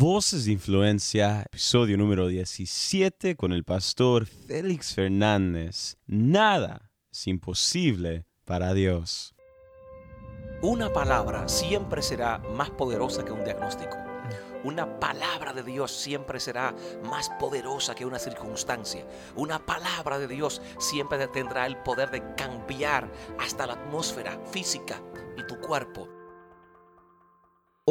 Voces 0.00 0.46
de 0.46 0.52
Influencia, 0.52 1.42
episodio 1.42 1.98
número 1.98 2.26
17 2.26 3.36
con 3.36 3.52
el 3.52 3.64
pastor 3.64 4.24
Félix 4.24 4.94
Fernández. 4.94 5.98
Nada 6.06 6.90
es 7.12 7.26
imposible 7.26 8.24
para 8.46 8.72
Dios. 8.72 9.34
Una 10.62 10.90
palabra 10.90 11.50
siempre 11.50 12.00
será 12.00 12.38
más 12.38 12.70
poderosa 12.70 13.26
que 13.26 13.32
un 13.32 13.44
diagnóstico. 13.44 13.98
Una 14.64 14.98
palabra 14.98 15.52
de 15.52 15.64
Dios 15.64 15.92
siempre 15.92 16.40
será 16.40 16.74
más 17.04 17.28
poderosa 17.38 17.94
que 17.94 18.06
una 18.06 18.18
circunstancia. 18.18 19.06
Una 19.36 19.58
palabra 19.66 20.18
de 20.18 20.28
Dios 20.28 20.62
siempre 20.78 21.28
tendrá 21.28 21.66
el 21.66 21.76
poder 21.76 22.10
de 22.10 22.22
cambiar 22.36 23.12
hasta 23.38 23.66
la 23.66 23.74
atmósfera 23.74 24.40
física 24.50 25.02
y 25.36 25.46
tu 25.46 25.60
cuerpo. 25.60 26.08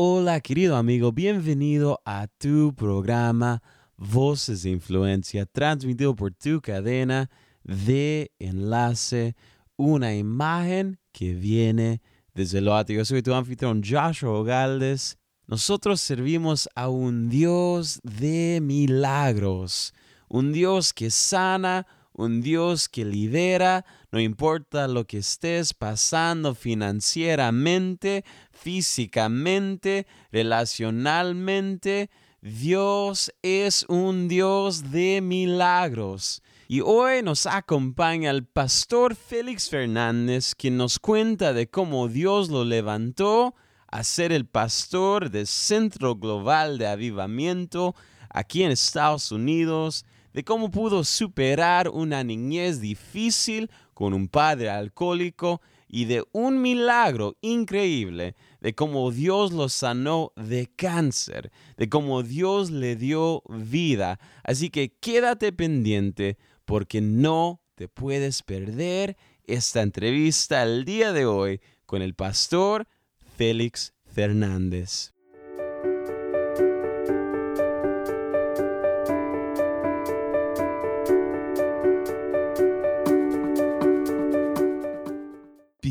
Hola 0.02 0.40
querido 0.40 0.78
amigo, 0.78 1.12
bienvenido 1.12 2.02
a 2.06 2.28
tu 2.38 2.74
programa 2.74 3.62
Voces 3.98 4.64
de 4.64 4.70
Influencia, 4.70 5.46
transmitido 5.46 6.16
por 6.16 6.32
tu 6.32 6.62
cadena 6.62 7.30
de 7.66 8.32
enlace, 8.40 9.36
una 9.76 10.16
imagen 10.16 11.02
que 11.12 11.34
viene 11.34 12.02
desde 12.34 12.62
lo 12.62 12.76
alto. 12.76 12.94
Yo 12.94 13.04
soy 13.04 13.22
tu 13.22 13.34
anfitrión 13.34 13.84
Joshua 13.84 14.32
Ogaldes. 14.32 15.18
Nosotros 15.48 16.00
servimos 16.00 16.70
a 16.76 16.88
un 16.88 17.28
Dios 17.28 18.00
de 18.04 18.60
milagros, 18.62 19.94
un 20.30 20.54
Dios 20.54 20.94
que 20.94 21.10
sana, 21.10 21.86
un 22.14 22.40
Dios 22.42 22.88
que 22.88 23.04
libera, 23.04 23.84
no 24.12 24.20
importa 24.20 24.88
lo 24.88 25.06
que 25.06 25.20
estés 25.20 25.74
pasando 25.74 26.56
financieramente, 26.56 28.26
físicamente, 28.52 30.08
relacionalmente. 30.32 32.10
Dios 32.42 33.32
es 33.42 33.86
un 33.88 34.28
Dios 34.28 34.92
de 34.92 35.22
milagros. 35.22 36.42
Y 36.68 36.82
hoy 36.82 37.24
nos 37.24 37.46
acompaña 37.46 38.32
el 38.32 38.46
pastor 38.46 39.16
Félix 39.16 39.70
Fernández, 39.70 40.54
quien 40.56 40.78
nos 40.78 41.00
cuenta 41.00 41.54
de 41.54 41.70
cómo 41.70 42.08
Dios 42.08 42.50
lo 42.50 42.64
levantó 42.64 43.56
a 43.88 44.04
ser 44.04 44.32
el 44.32 44.46
pastor 44.46 45.32
del 45.32 45.48
Centro 45.48 46.16
Global 46.16 46.78
de 46.78 46.88
Avivamiento 46.88 47.96
aquí 48.30 48.64
en 48.64 48.72
Estados 48.72 49.32
Unidos, 49.32 50.06
de 50.34 50.44
cómo 50.44 50.70
pudo 50.70 51.04
superar 51.04 51.90
una 51.90 52.24
niñez 52.24 52.80
difícil 52.80 53.72
con 54.00 54.14
un 54.14 54.30
padre 54.30 54.70
alcohólico 54.70 55.60
y 55.86 56.06
de 56.06 56.24
un 56.32 56.62
milagro 56.62 57.36
increíble 57.42 58.38
de 58.62 58.74
cómo 58.74 59.12
Dios 59.12 59.52
lo 59.52 59.68
sanó 59.68 60.32
de 60.38 60.72
cáncer, 60.74 61.52
de 61.76 61.90
cómo 61.90 62.24
Dios 62.24 62.72
le 62.72 62.96
dio 62.96 63.44
vida. 63.50 64.18
Así 64.46 64.70
que 64.70 64.96
quédate 65.02 65.52
pendiente 65.52 66.38
porque 66.64 67.02
no 67.02 67.62
te 67.76 67.90
puedes 67.90 68.42
perder 68.42 69.18
esta 69.44 69.82
entrevista 69.82 70.64
el 70.64 70.86
día 70.86 71.12
de 71.12 71.26
hoy 71.26 71.60
con 71.86 72.02
el 72.02 72.16
pastor 72.16 72.88
Félix 73.36 73.94
Fernández. 74.06 75.12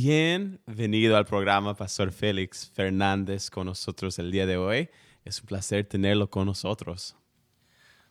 Bienvenido 0.00 1.16
al 1.16 1.26
programa 1.26 1.74
Pastor 1.74 2.12
Félix 2.12 2.70
Fernández 2.72 3.50
con 3.50 3.66
nosotros 3.66 4.16
el 4.20 4.30
día 4.30 4.46
de 4.46 4.56
hoy. 4.56 4.88
Es 5.24 5.40
un 5.40 5.46
placer 5.46 5.88
tenerlo 5.88 6.30
con 6.30 6.46
nosotros. 6.46 7.16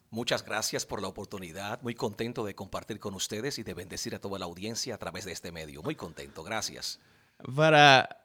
Muchas 0.10 0.44
gracias 0.44 0.86
por 0.86 1.02
la 1.02 1.08
oportunidad. 1.08 1.82
Muy 1.84 1.96
contento 1.96 2.44
de 2.44 2.56
compartir 2.56 3.00
con 3.00 3.14
ustedes 3.14 3.58
y 3.58 3.64
de 3.64 3.74
bendecir 3.74 4.14
a 4.16 4.20
toda 4.20 4.38
la 4.38 4.44
audiencia 4.44 4.96
a 4.96 4.98
través 4.98 5.24
de 5.24 5.32
este 5.32 5.54
medio. 5.54 5.82
Muy 5.82 5.96
contento. 5.96 6.44
Gracias. 6.44 7.00
Para 7.56 8.22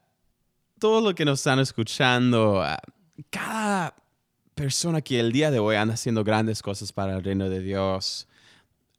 todos 0.81 1.01
los 1.01 1.15
que 1.15 1.25
nos 1.25 1.39
están 1.39 1.61
escuchando, 1.61 2.61
ah, 2.61 2.81
cada 3.31 3.95
persona 4.57 5.03
que 5.03 5.21
el 5.21 5.31
día 5.31 5.53
de 5.53 5.61
hoy 5.61 5.77
anda 5.77 5.95
haciendo 5.95 6.25
grandes 6.25 6.63
cosas 6.63 6.93
para 6.93 7.15
el 7.15 7.23
reino 7.23 7.49
de 7.49 7.61
Dios, 7.61 8.27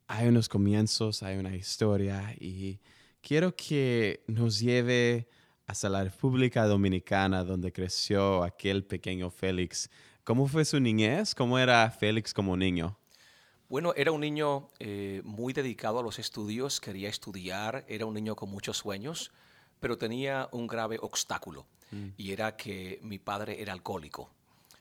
hay 0.08 0.30
unos 0.30 0.48
comienzos, 0.48 1.22
hay 1.22 1.36
una 1.36 1.54
historia 1.54 2.34
y 2.40 2.80
quiero 3.24 3.56
que 3.56 4.22
nos 4.28 4.60
lleve 4.60 5.28
hasta 5.66 5.90
la 5.90 6.04
República 6.04 6.66
Dominicana 6.68 7.44
donde 7.44 7.72
creció 7.72 8.44
aquel 8.44 8.84
pequeño 8.84 9.32
Félix. 9.32 9.90
¿Cómo 10.24 10.48
fue 10.48 10.66
su 10.66 10.80
niñez? 10.80 11.34
¿Cómo 11.34 11.58
era 11.58 11.90
Félix 11.90 12.34
como 12.34 12.56
niño? 12.58 13.00
Bueno, 13.70 13.94
era 13.96 14.12
un 14.12 14.22
niño 14.22 14.68
eh, 14.80 15.22
muy 15.24 15.54
dedicado 15.54 16.00
a 16.00 16.04
los 16.04 16.20
estudios, 16.20 16.80
quería 16.80 17.10
estudiar, 17.10 17.86
era 17.88 18.06
un 18.06 18.14
niño 18.14 18.36
con 18.36 18.50
muchos 18.50 18.78
sueños, 18.78 19.32
pero 19.80 19.98
tenía 19.98 20.50
un 20.52 20.68
grave 20.68 21.00
obstáculo 21.02 21.66
mm. 21.92 22.10
y 22.18 22.34
era 22.34 22.56
que 22.56 23.00
mi 23.02 23.18
padre 23.20 23.62
era 23.62 23.74
alcohólico. 23.74 24.30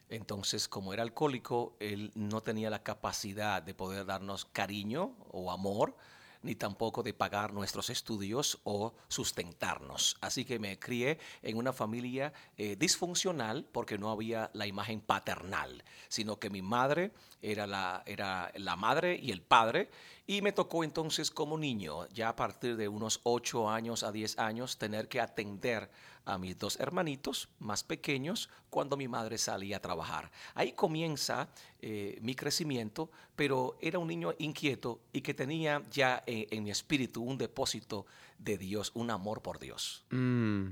Entonces, 0.09 0.67
como 0.67 0.93
era 0.93 1.01
alcohólico, 1.01 1.75
él 1.79 2.11
no 2.13 2.41
tenía 2.41 2.69
la 2.69 2.83
capacidad 2.83 3.63
de 3.63 3.73
poder 3.73 4.05
darnos 4.05 4.45
cariño 4.45 5.15
o 5.31 5.51
amor, 5.51 5.95
ni 6.43 6.55
tampoco 6.55 7.01
de 7.01 7.13
pagar 7.13 7.53
nuestros 7.53 7.89
estudios 7.89 8.59
o 8.63 8.93
sustentarnos. 9.07 10.17
Así 10.21 10.45
que 10.45 10.59
me 10.59 10.77
crié 10.77 11.17
en 11.41 11.57
una 11.57 11.73
familia 11.73 12.33
eh, 12.57 12.75
disfuncional 12.75 13.65
porque 13.71 13.97
no 13.97 14.11
había 14.11 14.51
la 14.53 14.67
imagen 14.67 15.01
paternal, 15.01 15.83
sino 16.09 16.37
que 16.37 16.49
mi 16.49 16.61
madre 16.61 17.11
era 17.41 17.65
la, 17.65 18.03
era 18.05 18.51
la 18.55 18.75
madre 18.75 19.19
y 19.21 19.31
el 19.31 19.41
padre. 19.41 19.89
Y 20.27 20.41
me 20.41 20.53
tocó 20.53 20.83
entonces 20.83 21.31
como 21.31 21.57
niño, 21.57 22.07
ya 22.09 22.29
a 22.29 22.35
partir 22.35 22.77
de 22.77 22.87
unos 22.87 23.19
8 23.23 23.69
años 23.69 24.03
a 24.03 24.11
10 24.11 24.39
años, 24.39 24.77
tener 24.77 25.09
que 25.09 25.19
atender 25.19 25.89
a 26.25 26.37
mis 26.37 26.57
dos 26.57 26.79
hermanitos 26.79 27.49
más 27.59 27.83
pequeños 27.83 28.49
cuando 28.69 28.97
mi 28.97 29.07
madre 29.07 29.37
salía 29.37 29.77
a 29.77 29.81
trabajar. 29.81 30.31
Ahí 30.55 30.73
comienza 30.73 31.49
eh, 31.79 32.17
mi 32.21 32.35
crecimiento, 32.35 33.09
pero 33.35 33.77
era 33.81 33.99
un 33.99 34.07
niño 34.07 34.33
inquieto 34.39 35.01
y 35.11 35.21
que 35.21 35.33
tenía 35.33 35.81
ya 35.91 36.23
eh, 36.25 36.47
en 36.51 36.63
mi 36.63 36.71
espíritu 36.71 37.23
un 37.23 37.37
depósito 37.37 38.05
de 38.37 38.57
Dios, 38.57 38.91
un 38.95 39.11
amor 39.11 39.41
por 39.41 39.59
Dios. 39.59 40.05
Mm. 40.09 40.69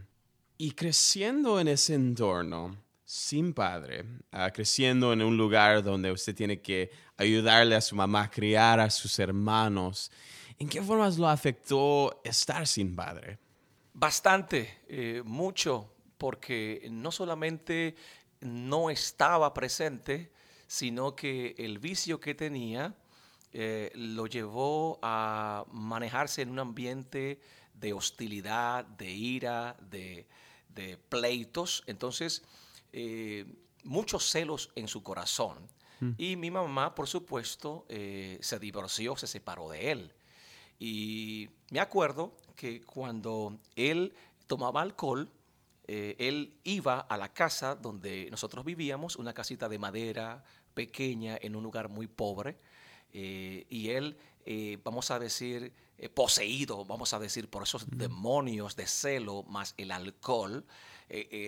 Y 0.57 0.72
creciendo 0.72 1.59
en 1.59 1.67
ese 1.67 1.95
entorno, 1.95 2.78
sin 3.03 3.53
padre, 3.53 4.06
ah, 4.31 4.51
creciendo 4.51 5.11
en 5.11 5.22
un 5.22 5.35
lugar 5.35 5.84
donde 5.84 6.11
usted 6.11 6.34
tiene 6.34 6.61
que 6.61 6.91
ayudarle 7.17 7.75
a 7.75 7.81
su 7.81 7.95
mamá 7.95 8.23
a 8.23 8.31
criar 8.31 8.79
a 8.79 8.90
sus 8.90 9.19
hermanos, 9.19 10.11
¿en 10.57 10.69
qué 10.69 10.81
formas 10.81 11.17
lo 11.17 11.28
afectó 11.28 12.22
estar 12.23 12.66
sin 12.66 12.95
padre? 12.95 13.38
Bastante, 13.94 14.79
eh, 14.88 15.22
mucho, 15.25 15.94
porque 16.18 16.88
no 16.90 17.12
solamente 17.12 17.96
no 18.40 18.90
estaba 18.90 19.53
presente, 19.53 20.31
sino 20.66 21.16
que 21.16 21.56
el 21.57 21.78
vicio 21.79 22.19
que 22.19 22.34
tenía 22.34 22.96
eh, 23.52 23.91
lo 23.96 24.28
llevó 24.28 24.97
a 25.02 25.66
manejarse 25.72 26.41
en 26.41 26.52
un 26.52 26.59
ambiente 26.59 27.41
de 27.74 27.91
hostilidad, 27.91 28.85
de 28.85 29.12
ira, 29.12 29.75
de, 29.81 30.28
pleitos. 31.09 31.84
Entonces, 31.85 32.44
eh, 32.94 33.46
muchos 33.84 34.29
celos 34.29 34.72
en 34.75 34.88
su 34.88 35.03
corazón. 35.03 35.68
Mm. 36.00 36.12
Y 36.18 36.35
mi 36.38 36.50
mamá, 36.50 36.96
por 36.96 37.08
supuesto, 37.08 37.85
se 37.90 38.59
divorció, 38.59 39.18
se 39.18 39.28
separó 39.28 39.69
de 39.69 39.91
él. 39.91 40.13
Y 40.79 41.50
me 41.69 41.79
acuerdo 41.79 42.38
que 42.61 42.79
cuando 42.83 43.57
él 43.75 44.13
tomaba 44.45 44.83
alcohol, 44.83 45.27
eh, 45.88 46.16
él 46.19 46.59
iba 46.63 46.99
a 46.99 47.17
la 47.17 47.33
casa 47.33 47.73
donde 47.73 48.29
nosotros 48.29 48.63
vivíamos, 48.63 49.16
una 49.16 49.33
casita 49.33 49.67
de 49.67 49.79
madera 49.79 50.44
pequeña 50.75 51.40
en 51.41 51.55
un 51.55 51.63
lugar 51.63 51.90
muy 51.90 52.05
pobre, 52.05 52.59
eh, 53.13 53.66
y 53.67 53.90
él, 53.90 54.16
eh, 54.46 54.78
vamos 54.84 55.09
a 55.09 55.17
decir, 55.17 55.73
poseído, 56.13 56.85
vamos 56.85 57.16
a 57.16 57.19
decir, 57.19 57.49
por 57.49 57.63
esos 57.63 57.87
demonios 57.90 58.75
de 58.75 58.85
celo 58.85 59.41
más 59.43 59.73
el 59.78 59.90
alcohol, 59.90 60.63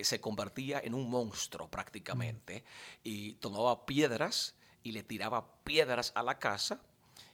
se 0.02 0.20
convertía 0.20 0.80
en 0.80 0.94
un 0.94 1.08
monstruo 1.08 1.68
prácticamente, 1.68 2.64
y 3.04 3.34
tomaba 3.34 3.86
piedras 3.86 4.56
y 4.82 4.92
le 4.92 5.04
tiraba 5.04 5.62
piedras 5.62 6.12
a 6.16 6.24
la 6.24 6.38
casa 6.38 6.80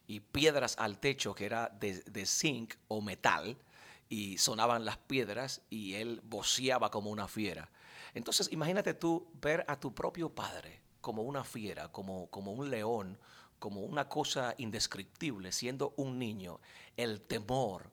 y 0.07 0.21
piedras 0.21 0.77
al 0.79 0.99
techo 0.99 1.35
que 1.35 1.47
era 1.47 1.69
de, 1.69 2.27
zinc 2.27 2.75
o 2.89 3.01
metal 3.01 3.57
y 4.11 4.37
sonaban 4.39 4.85
las 4.85 4.99
piedras 4.99 5.63
y 5.71 5.95
él 5.95 6.21
voceaba 6.25 6.91
como 6.91 7.11
una 7.11 7.29
fiera. 7.29 7.71
Entonces 8.13 8.53
imagínate 8.53 8.93
tú 8.93 9.27
ver 9.41 9.65
a 9.69 9.79
tu 9.79 9.95
propio 9.95 10.35
padre 10.35 10.83
como 11.01 11.23
una 11.23 11.45
fiera, 11.45 11.91
como, 11.93 12.29
como 12.29 12.53
un 12.53 12.71
león, 12.71 13.19
como 13.61 13.83
una 13.83 14.09
cosa 14.09 14.55
indescriptible, 14.59 15.53
siendo 15.53 15.95
un 15.97 16.19
niño, 16.19 16.61
el 16.97 17.21
temor, 17.21 17.91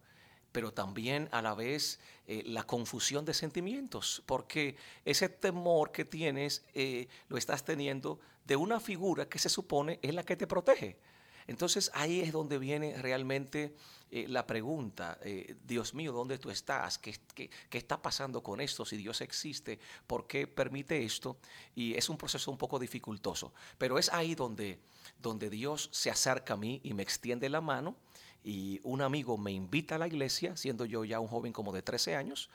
pero 0.52 0.74
también 0.74 1.30
a 1.32 1.42
la 1.44 1.54
vez 1.54 2.00
eh, 2.26 2.42
la 2.48 2.64
confusión 2.64 3.24
de 3.24 3.36
sentimientos, 3.36 4.24
porque 4.26 4.76
ese 5.06 5.30
temor 5.30 5.92
que 5.92 6.04
tienes 6.04 6.66
eh, 6.74 7.08
lo 7.28 7.38
estás 7.38 7.64
teniendo 7.64 8.20
de 8.44 8.56
una 8.56 8.80
figura 8.80 9.30
que 9.30 9.38
se 9.38 9.50
supone 9.50 10.00
es 10.02 10.16
la 10.16 10.24
que 10.24 10.36
te 10.36 10.48
protege. 10.48 10.98
Entonces 11.46 11.92
ahí 11.94 12.22
es 12.22 12.32
donde 12.32 12.58
viene 12.58 13.00
realmente 13.02 13.76
eh, 14.10 14.26
la 14.28 14.48
pregunta, 14.48 15.20
Dios 15.66 15.94
mío, 15.94 16.12
¿dónde 16.14 16.38
tú 16.38 16.50
estás? 16.50 16.98
¿Qué, 16.98 17.16
¿Qué, 17.34 17.78
está 17.78 18.02
pasando 18.02 18.42
con 18.42 18.62
esto? 18.62 18.86
Si 18.86 18.98
Dios 18.98 19.22
existe, 19.22 19.80
¿por 20.06 20.28
qué 20.28 20.48
permite 20.48 21.04
esto? 21.04 21.38
Y 21.76 21.94
es 21.96 22.10
un 22.10 22.18
proceso 22.18 22.52
un 22.52 22.58
poco 22.58 22.80
dificultoso, 22.80 23.54
pero 23.78 24.00
es 24.00 24.12
ahí 24.14 24.36
donde, 24.36 24.80
donde 25.22 25.50
Dios 25.50 25.90
se 25.92 26.10
acerca 26.10 26.54
a 26.54 26.58
mí 26.58 26.80
y 26.84 26.94
me 26.94 27.04
extiende 27.04 27.50
la 27.50 27.62
mano 27.62 27.96
y 28.44 28.80
un 28.84 29.02
amigo 29.02 29.38
me 29.38 29.52
invita 29.52 29.96
a 29.96 29.98
la 29.98 30.08
iglesia, 30.08 30.56
siendo 30.56 30.86
yo 30.86 31.04
ya 31.04 31.20
un 31.20 31.28
joven 31.28 31.52
como 31.52 31.74
de 31.74 31.82
13 31.82 32.16
años, 32.16 32.50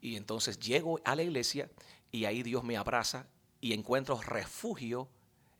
y 0.00 0.16
entonces 0.16 0.58
llego 0.58 1.00
a 1.04 1.16
la 1.16 1.22
iglesia 1.22 1.68
y 2.10 2.26
ahí 2.26 2.42
Dios 2.42 2.62
me 2.64 2.76
abraza 2.76 3.26
y 3.60 3.72
encuentro 3.72 4.20
refugio 4.20 5.08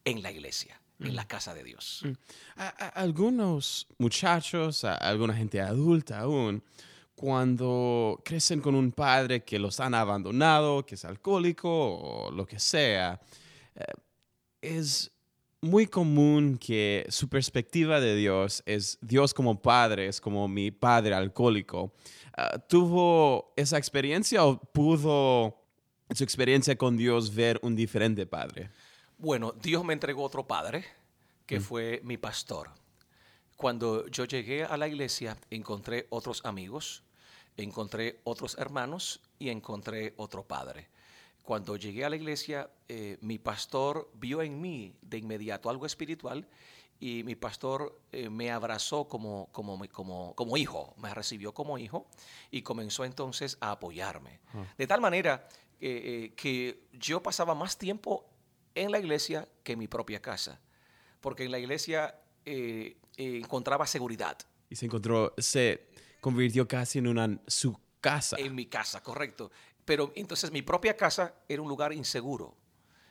en 0.05 0.23
la 0.23 0.31
iglesia, 0.31 0.81
en 1.05 1.17
la 1.17 1.25
mm. 1.25 1.27
casa 1.27 1.55
de 1.55 1.65
Dios. 1.65 2.03
Mm. 2.05 2.13
algunos 2.95 3.87
muchachos, 3.99 4.85
alguna 4.85 5.35
gente 5.35 5.61
adulta 5.61 6.21
aún, 6.21 6.63
cuando 7.15 8.21
crecen 8.25 8.61
con 8.61 8.75
un 8.75 8.91
padre 8.91 9.45
que 9.45 9.59
los 9.59 9.79
han 9.81 9.95
abandonado, 9.95 10.85
que 10.85 10.97
es 10.97 11.05
alcohólico 11.05 11.69
o 11.71 12.31
lo 12.33 12.47
que 12.47 12.59
sea, 12.59 13.21
eh, 13.77 13.85
es 14.61 15.13
muy 15.61 15.87
común 15.87 16.59
que 16.59 17.07
su 17.09 17.29
perspectiva 17.29 18.01
de 18.01 18.17
Dios 18.17 18.63
es 18.67 18.99
Dios 19.01 19.33
como 19.33 19.63
padre, 19.63 20.09
es 20.09 20.21
como 20.21 20.49
mi 20.49 20.73
padre 20.73 21.15
alcohólico. 21.15 21.93
Ah, 22.37 22.59
¿Tuvo 22.59 23.53
esa 23.57 23.79
experiencia 23.79 24.45
o 24.45 24.59
pudo 24.59 25.57
en 26.09 26.17
su 26.17 26.25
experiencia 26.25 26.77
con 26.77 26.97
Dios 26.97 27.33
ver 27.33 27.61
un 27.63 27.77
diferente 27.77 28.27
padre? 28.27 28.71
Bueno, 29.23 29.53
Dios 29.53 29.85
me 29.85 29.95
entregó 29.95 30.25
otro 30.25 30.47
padre, 30.47 30.85
que 31.47 31.61
mm. 31.61 31.63
fue 31.63 32.01
mi 32.05 32.19
pastor. 32.19 32.71
Cuando 33.57 34.07
yo 34.09 34.25
llegué 34.25 34.65
a 34.65 34.77
la 34.77 34.89
iglesia, 34.89 35.39
encontré 35.49 36.07
otros 36.11 36.45
amigos, 36.45 37.05
encontré 37.57 38.21
otros 38.25 38.59
hermanos 38.59 39.21
y 39.39 39.49
encontré 39.49 40.13
otro 40.17 40.43
padre 40.43 40.89
cuando 41.43 41.77
llegué 41.77 42.05
a 42.05 42.11
la 42.11 42.17
iglesia, 42.17 42.71
eh, 42.89 43.19
mi 43.21 43.39
pastor 43.39 44.11
vio 44.15 44.43
en 44.43 44.61
mí 44.61 44.95
de 45.03 45.19
inmediato 45.19 45.69
algo 45.69 45.87
espiritual 45.87 46.47
y 47.01 47.25
mi 47.25 47.35
pastor 47.35 48.01
eh, 48.13 48.31
me 48.31 48.53
abrazó 48.53 49.09
como, 49.09 49.49
como, 49.51 49.85
como, 49.89 50.35
como, 50.37 50.57
hijo, 50.57 50.95
me 50.99 51.13
recibió 51.13 51.53
como 51.53 51.79
hijo 51.79 52.07
y 52.51 52.63
comenzó 52.63 53.05
entonces 53.05 53.59
a 53.61 53.73
apoyarme. 53.73 54.39
Ah. 54.55 54.65
De 54.79 54.87
tal 54.87 55.01
manera 55.01 55.49
eh, 55.81 56.33
que 56.37 56.85
yo 56.93 57.23
pasaba 57.23 57.57
más 57.57 57.77
tiempo 57.77 58.25
en 58.75 58.91
la 58.91 58.99
iglesia 58.99 59.49
que 59.63 59.73
en 59.73 59.79
mi 59.79 59.89
propia 59.89 60.21
casa, 60.21 60.61
porque 61.21 61.45
en 61.45 61.51
la 61.51 61.59
iglesia 61.59 62.19
encontraba 63.17 63.87
seguridad. 63.87 64.39
Y 64.69 64.77
se 64.77 64.87
encontró, 64.87 65.35
se 65.39 65.89
convirtió 66.21 66.67
casi 66.67 66.99
en 66.99 67.07
una 67.07 67.39
su 67.47 67.79
casa. 68.01 68.37
En 68.39 68.55
mi 68.55 68.67
casa, 68.67 69.03
correcto. 69.03 69.51
Pero 69.85 70.13
entonces 70.15 70.53
mi 70.53 70.63
propia 70.63 70.97
casa 70.97 71.35
era 71.49 71.63
un 71.63 71.69
lugar 71.69 71.93
inseguro, 71.93 72.55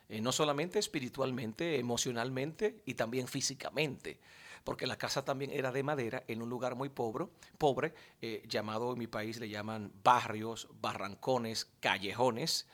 eh, 0.07 0.21
no 0.21 0.31
solamente 0.31 0.79
espiritualmente, 0.79 1.79
emocionalmente 1.79 2.81
y 2.85 2.93
también 2.93 3.27
físicamente, 3.27 4.19
porque 4.63 4.87
la 4.87 4.97
casa 4.97 5.25
también 5.25 5.51
era 5.51 5.71
de 5.71 5.83
madera 5.83 6.23
en 6.27 6.41
un 6.41 6.49
lugar 6.49 6.75
muy 6.75 6.89
pobre, 6.89 7.27
pobre 7.57 7.93
eh, 8.21 8.43
llamado 8.47 8.93
en 8.93 8.99
mi 8.99 9.07
país 9.07 9.39
le 9.39 9.49
llaman 9.49 9.91
barrios, 10.03 10.69
barrancones, 10.81 11.69
callejones, 11.79 12.67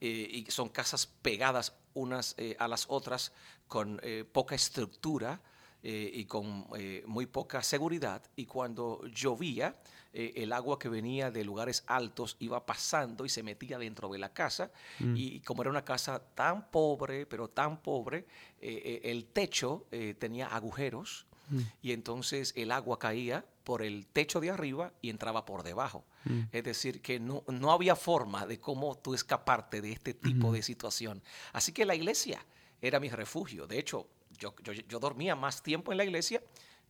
eh, 0.00 0.28
y 0.46 0.50
son 0.50 0.68
casas 0.68 1.06
pegadas 1.06 1.74
unas 1.94 2.36
a 2.58 2.68
las 2.68 2.86
otras 2.88 3.32
con 3.68 4.00
poca 4.30 4.54
estructura 4.54 5.40
y 5.82 6.26
con 6.26 6.66
muy 7.06 7.24
poca 7.24 7.62
seguridad, 7.62 8.22
y 8.36 8.44
cuando 8.44 9.00
llovía, 9.06 9.74
eh, 10.18 10.42
el 10.42 10.54
agua 10.54 10.78
que 10.78 10.88
venía 10.88 11.30
de 11.30 11.44
lugares 11.44 11.84
altos 11.86 12.38
iba 12.40 12.64
pasando 12.64 13.26
y 13.26 13.28
se 13.28 13.42
metía 13.42 13.76
dentro 13.78 14.08
de 14.08 14.18
la 14.18 14.32
casa. 14.32 14.70
Mm. 14.98 15.14
Y 15.14 15.40
como 15.40 15.60
era 15.60 15.70
una 15.70 15.84
casa 15.84 16.18
tan 16.34 16.70
pobre, 16.70 17.26
pero 17.26 17.48
tan 17.48 17.82
pobre, 17.82 18.24
eh, 18.58 18.80
eh, 18.82 19.00
el 19.10 19.26
techo 19.26 19.84
tenía 20.18 20.46
agujeros 20.46 21.26
mm. 21.50 21.60
y 21.82 21.92
entonces 21.92 22.54
el 22.56 22.72
agua 22.72 22.98
caía 22.98 23.44
por 23.66 23.82
el 23.82 24.06
techo 24.06 24.38
de 24.38 24.50
arriba 24.50 24.92
y 25.02 25.10
entraba 25.10 25.44
por 25.44 25.64
debajo. 25.64 26.04
Mm. 26.24 26.42
Es 26.52 26.62
decir, 26.62 27.02
que 27.02 27.18
no, 27.18 27.42
no, 27.48 27.72
había 27.72 27.96
forma 27.96 28.46
de 28.46 28.60
cómo 28.60 28.96
tú 28.96 29.12
escaparte 29.12 29.80
de 29.80 29.90
este 29.90 30.14
tipo 30.14 30.52
de 30.52 30.62
situación. 30.62 31.20
Así 31.52 31.72
que 31.72 31.84
la 31.84 31.96
iglesia 31.96 32.46
era 32.80 33.00
mi 33.00 33.08
refugio. 33.08 33.66
De 33.66 33.80
hecho, 33.80 34.08
yo, 34.38 34.54
yo, 34.62 34.72
yo 34.72 35.00
dormía 35.00 35.34
más 35.34 35.64
tiempo 35.64 35.90
en 35.90 35.98
la 35.98 36.04
iglesia 36.04 36.40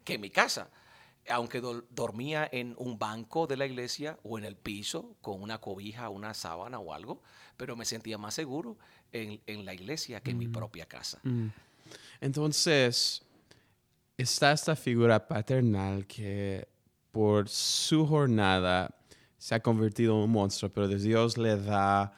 que 0.05 0.15
en 0.15 0.21
mi 0.21 0.29
casa 0.29 0.69
aunque 1.29 1.61
dormía 1.91 2.49
en 2.53 2.75
un 2.79 3.01
banco 3.01 3.49
de 3.49 3.57
la 3.57 3.67
iglesia 3.67 4.17
o 4.23 4.39
en 4.39 4.45
el 4.45 4.55
piso 4.55 5.17
con 5.23 5.43
una 5.43 5.61
cobija, 5.61 6.09
una 6.09 6.35
sábana 6.35 6.79
o 6.79 6.93
algo, 6.93 7.21
pero 7.57 7.75
me 7.75 7.85
sentía 7.85 8.17
más 8.17 8.35
seguro 8.35 8.77
en, 9.11 9.65
la 9.65 9.75
iglesia 9.75 10.21
que 10.21 10.31
en 10.31 10.39
mi 10.39 10.47
mm. 10.47 10.53
propia 10.53 10.87
casa. 10.87 11.19
Mm. 11.25 11.49
Entonces, 12.21 13.26
está 14.17 14.53
esta 14.53 14.77
figura 14.77 15.29
paternal 15.29 16.07
que 16.07 16.67
por 17.13 17.49
su 17.49 18.07
jornada 18.07 18.95
se 19.39 19.55
ha 19.55 19.61
convertido 19.61 20.15
en 20.15 20.25
un 20.25 20.31
monstruo, 20.31 20.73
pero 20.73 20.89
Dios 20.89 21.37
le 21.37 21.57
da 21.57 22.13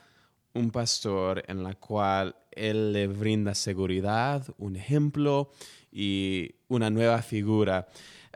un 0.54 0.70
pastor 0.70 1.42
en 1.48 1.62
la 1.62 1.74
cual 1.74 2.36
Él 2.52 2.92
le 2.92 3.06
brinda 3.08 3.54
seguridad, 3.54 4.46
un 4.58 4.76
ejemplo 4.76 5.50
y 5.90 6.54
una 6.68 6.88
nueva 6.88 7.20
figura. 7.20 7.88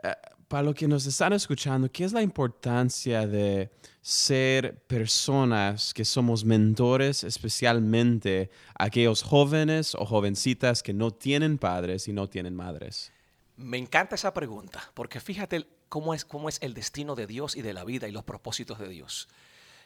Eh, 0.03 0.13
para 0.47 0.63
los 0.63 0.75
que 0.75 0.87
nos 0.87 1.05
están 1.05 1.33
escuchando, 1.33 1.91
¿qué 1.91 2.03
es 2.03 2.13
la 2.13 2.21
importancia 2.21 3.25
de 3.25 3.71
ser 4.01 4.85
personas 4.85 5.93
que 5.93 6.05
somos 6.05 6.45
mentores, 6.45 7.23
especialmente 7.23 8.51
aquellos 8.75 9.23
jóvenes 9.23 9.95
o 9.95 10.05
jovencitas 10.05 10.83
que 10.83 10.93
no 10.93 11.11
tienen 11.11 11.57
padres 11.57 12.07
y 12.07 12.13
no 12.13 12.29
tienen 12.29 12.55
madres? 12.55 13.12
Me 13.55 13.77
encanta 13.77 14.15
esa 14.15 14.33
pregunta, 14.33 14.91
porque 14.93 15.19
fíjate 15.19 15.67
cómo 15.89 16.13
es, 16.13 16.25
cómo 16.25 16.49
es 16.49 16.57
el 16.61 16.73
destino 16.73 17.15
de 17.15 17.27
Dios 17.27 17.55
y 17.55 17.61
de 17.61 17.73
la 17.73 17.83
vida 17.83 18.07
y 18.07 18.11
los 18.11 18.23
propósitos 18.23 18.79
de 18.79 18.89
Dios. 18.89 19.27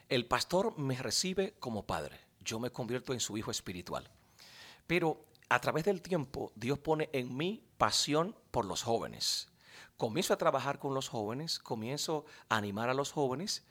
El 0.10 0.26
pastor 0.26 0.78
me 0.78 0.96
recibe 0.96 1.56
como 1.60 1.86
padre, 1.86 2.20
yo 2.40 2.60
me 2.60 2.72
convierto 2.72 3.14
en 3.14 3.20
su 3.20 3.38
hijo 3.38 3.52
espiritual. 3.52 4.10
Pero 4.88 5.26
a 5.50 5.60
través 5.60 5.84
del 5.84 6.02
tiempo, 6.02 6.52
Dios 6.56 6.80
pone 6.80 7.10
en 7.12 7.36
mí 7.36 7.64
pasión 7.78 8.36
por 8.52 8.66
los 8.66 8.84
jóvenes 8.84 9.50
comienzo 9.98 10.34
a 10.34 10.38
trabajar 10.38 10.80
con 10.80 10.94
los 10.94 11.10
jóvenes, 11.10 11.60
comienzo 11.60 12.26
a 12.50 12.58
animar 12.58 12.90
a 12.90 12.94
los 12.94 13.12
jóvenes 13.12 13.64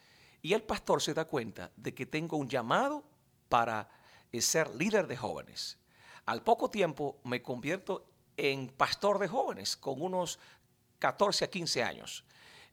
y 0.43 0.53
el 0.53 0.63
pastor 0.63 1.01
se 1.01 1.15
da 1.15 1.25
cuenta 1.25 1.71
de 1.77 1.95
que 1.95 2.05
tengo 2.05 2.37
un 2.37 2.49
llamado 2.49 3.05
para 3.49 3.89
eh, 4.33 4.43
ser 4.43 4.75
líder 4.75 5.07
de 5.07 5.17
jóvenes. 5.17 5.79
Al 6.27 6.43
poco 6.43 6.69
tiempo 6.69 7.21
me 7.25 7.43
convierto 7.43 8.05
en 8.37 8.69
pastor 8.69 9.19
de 9.19 9.29
jóvenes 9.29 9.77
con 9.77 10.01
unos 10.03 10.39
14 10.99 11.45
a 11.45 11.51
15 11.51 11.83
años 11.83 12.25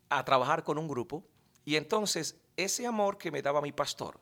a 0.08 0.24
trabajar 0.24 0.62
con 0.62 0.78
un 0.78 0.88
grupo 0.88 1.24
y 1.64 1.76
entonces 1.76 2.40
ese 2.56 2.86
amor 2.86 3.18
que 3.18 3.30
me 3.30 3.42
daba 3.42 3.60
mi 3.60 3.72
pastor, 3.72 4.20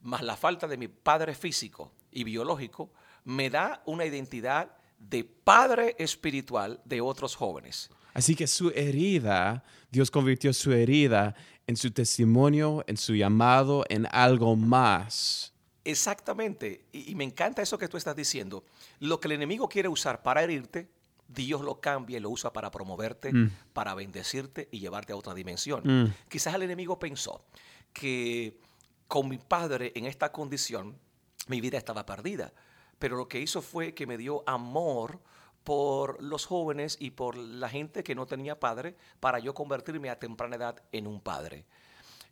más 0.00 0.22
la 0.22 0.36
falta 0.36 0.66
de 0.66 0.76
mi 0.76 0.88
padre 0.88 1.34
físico 1.34 1.92
y 2.10 2.24
biológico, 2.24 2.90
me 3.24 3.50
da 3.50 3.82
una 3.86 4.04
identidad 4.04 4.74
de 4.98 5.24
padre 5.24 5.94
espiritual 5.98 6.80
de 6.84 7.00
otros 7.00 7.36
jóvenes. 7.36 7.90
Así 8.14 8.34
que 8.34 8.46
su 8.46 8.70
herida, 8.70 9.62
Dios 9.90 10.10
convirtió 10.10 10.52
su 10.52 10.72
herida 10.72 11.34
en 11.66 11.76
su 11.76 11.90
testimonio, 11.90 12.82
en 12.86 12.96
su 12.96 13.14
llamado, 13.14 13.84
en 13.88 14.08
algo 14.10 14.56
más. 14.56 15.52
Exactamente. 15.84 16.84
Y, 16.92 17.14
me 17.14 17.24
encanta 17.24 17.62
eso 17.62 17.78
que 17.78 17.88
tú 17.88 17.96
estás 17.96 18.16
diciendo. 18.16 18.64
Lo 19.00 19.20
que 19.20 19.28
el 19.28 19.32
enemigo 19.32 19.68
quiere 19.68 19.88
usar 19.88 20.22
para 20.22 20.42
herirte, 20.42 20.88
Dios 21.28 21.60
lo 21.60 21.80
cambia 21.80 22.18
y 22.18 22.20
lo 22.20 22.30
usa 22.30 22.52
para 22.52 22.70
promoverte, 22.70 23.32
mm. 23.32 23.50
para 23.72 23.94
bendecirte 23.94 24.68
y 24.70 24.80
llevarte 24.80 25.12
a 25.12 25.16
otra 25.16 25.34
dimensión. 25.34 25.82
Mm. 25.84 26.14
Quizás 26.28 26.54
el 26.54 26.62
enemigo 26.62 26.98
pensó 26.98 27.44
que 27.92 28.58
con 29.06 29.28
mi 29.28 29.38
padre 29.38 29.92
en 29.94 30.06
esta 30.06 30.32
condición, 30.32 30.98
mi 31.48 31.60
vida 31.60 31.78
estaba 31.78 32.04
perdida. 32.06 32.52
Pero 32.98 33.16
lo 33.16 33.28
que 33.28 33.40
hizo 33.40 33.62
fue 33.62 33.94
que 33.94 34.06
me 34.06 34.18
dio 34.18 34.42
amor 34.46 35.20
por 35.64 36.22
los 36.22 36.46
jóvenes 36.46 36.96
y 36.98 37.10
por 37.10 37.36
la 37.36 37.68
gente 37.68 38.02
que 38.02 38.14
no 38.14 38.26
tenía 38.26 38.58
padre 38.58 38.96
para 39.20 39.38
yo 39.38 39.54
convertirme 39.54 40.10
a 40.10 40.18
temprana 40.18 40.56
edad 40.56 40.82
en 40.92 41.06
un 41.06 41.20
padre. 41.20 41.66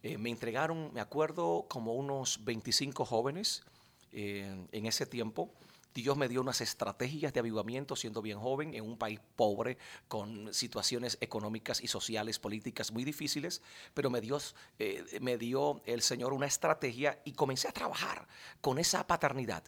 Eh, 0.02 0.18
me 0.18 0.30
entregaron, 0.30 0.92
me 0.92 1.00
acuerdo, 1.00 1.66
como 1.68 1.94
unos 1.94 2.44
25 2.44 3.04
jóvenes 3.04 3.64
eh, 4.12 4.66
en 4.72 4.86
ese 4.86 5.06
tiempo. 5.06 5.50
Dios 5.94 6.16
me 6.16 6.28
dio 6.28 6.42
unas 6.42 6.60
estrategias 6.60 7.32
de 7.32 7.40
avivamiento 7.40 7.96
siendo 7.96 8.20
bien 8.20 8.38
joven 8.38 8.74
en 8.74 8.84
un 8.84 8.98
país 8.98 9.18
pobre, 9.34 9.78
con 10.08 10.52
situaciones 10.52 11.16
económicas 11.22 11.82
y 11.82 11.88
sociales, 11.88 12.38
políticas 12.38 12.92
muy 12.92 13.02
difíciles, 13.02 13.62
pero 13.94 14.10
me 14.10 14.20
dio, 14.20 14.38
eh, 14.78 15.04
me 15.22 15.38
dio 15.38 15.80
el 15.86 16.02
Señor 16.02 16.34
una 16.34 16.46
estrategia 16.46 17.20
y 17.24 17.32
comencé 17.32 17.68
a 17.68 17.72
trabajar 17.72 18.28
con 18.60 18.78
esa 18.78 19.06
paternidad. 19.06 19.64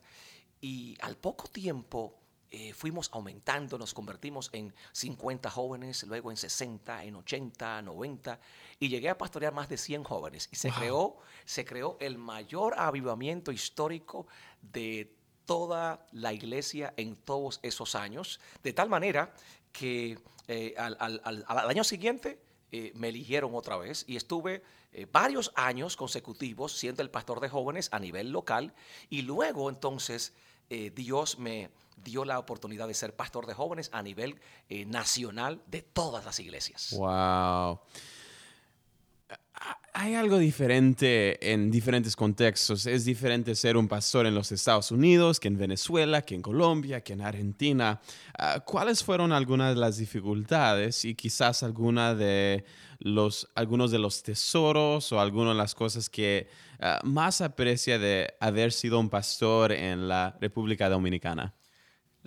Y 0.61 0.99
al 1.01 1.17
poco 1.17 1.49
tiempo 1.49 2.15
eh, 2.51 2.73
fuimos 2.73 3.11
aumentando, 3.13 3.77
nos 3.77 3.93
convertimos 3.93 4.49
en 4.55 4.73
50 4.93 5.51
jóvenes, 5.51 6.03
luego 6.05 6.31
en 6.31 6.39
60, 6.39 7.05
en 7.05 7.17
80, 7.17 7.83
90, 7.83 8.41
y 8.81 8.89
llegué 8.89 9.11
a 9.11 9.19
pastorear 9.19 9.53
más 9.53 9.69
de 9.69 9.77
100 9.77 10.03
jóvenes. 10.05 10.49
Y 10.51 10.57
se, 10.57 10.71
creó, 10.71 11.19
se 11.45 11.67
creó 11.67 11.99
el 12.01 12.17
mayor 12.17 12.75
avivamiento 12.79 13.53
histórico 13.53 14.27
de 14.63 15.13
toda 15.45 16.07
la 16.13 16.33
iglesia 16.33 16.95
en 16.97 17.17
todos 17.17 17.61
esos 17.63 17.95
años, 17.95 18.41
de 18.63 18.73
tal 18.73 18.89
manera 18.89 19.35
que 19.71 20.19
eh, 20.47 20.75
al, 20.79 21.21
año 21.49 21.85
siguiente 21.85 22.41
eh, 22.73 22.93
me 22.95 23.11
eligieron 23.11 23.55
otra 23.55 23.77
vez 23.77 24.07
y 24.09 24.17
estuve 24.17 24.63
varios 25.13 25.53
años 25.55 25.97
consecutivos 25.97 26.73
siendo 26.73 27.03
el 27.03 27.11
pastor 27.11 27.41
de 27.41 27.51
jóvenes 27.51 27.91
a 27.93 27.99
nivel 27.99 28.31
local 28.31 28.73
y 29.11 29.21
luego 29.21 29.69
entonces 29.69 30.33
Dios 30.69 31.39
me 31.39 31.71
dio 32.03 32.25
la 32.25 32.39
oportunidad 32.39 32.89
de 32.89 32.95
ser 32.95 33.15
pastor 33.15 33.47
de 33.47 33.55
jóvenes 33.55 33.91
a 33.93 34.03
nivel 34.03 34.41
eh, 34.69 34.85
nacional 34.85 35.63
de 35.67 35.83
todas 35.83 36.25
las 36.25 36.41
iglesias. 36.41 36.91
Wow. 36.93 37.81
Hay 39.93 40.15
algo 40.15 40.39
diferente 40.39 41.53
en 41.53 41.73
diferentes 41.73 42.15
contextos. 42.15 42.87
Es 42.87 43.05
diferente 43.05 43.57
ser 43.57 43.77
un 43.77 43.89
pastor 43.89 44.27
en 44.27 44.35
los 44.35 44.53
Estados 44.53 44.93
Unidos 44.93 45.41
que 45.41 45.49
en 45.49 45.59
Venezuela, 45.59 46.23
que 46.23 46.37
en 46.37 46.43
Colombia, 46.43 47.01
que 47.01 47.15
en 47.15 47.21
Argentina. 47.21 48.01
Ah, 48.39 48.61
¿Cuáles 48.65 49.03
fueron 49.03 49.33
algunas 49.33 49.75
de 49.75 49.81
las 49.81 49.97
dificultades 49.97 51.05
y 51.05 51.17
quizás 51.17 51.65
alguna 51.65 52.15
de 52.15 52.65
los, 53.01 53.49
algunos 53.57 53.91
de 53.91 53.99
los 53.99 54.23
tesoros 54.23 55.11
o 55.11 55.21
algunas 55.21 55.55
de 55.55 55.59
las 55.59 55.75
cosas 55.75 56.09
que 56.09 56.49
ah, 56.79 57.01
más 57.03 57.41
aprecia 57.41 57.99
de 57.99 58.35
haber 58.39 58.71
sido 58.71 59.01
un 59.01 59.11
pastor 59.11 59.73
en 59.73 60.07
la 60.07 60.37
República 60.41 60.89
Dominicana? 60.89 61.55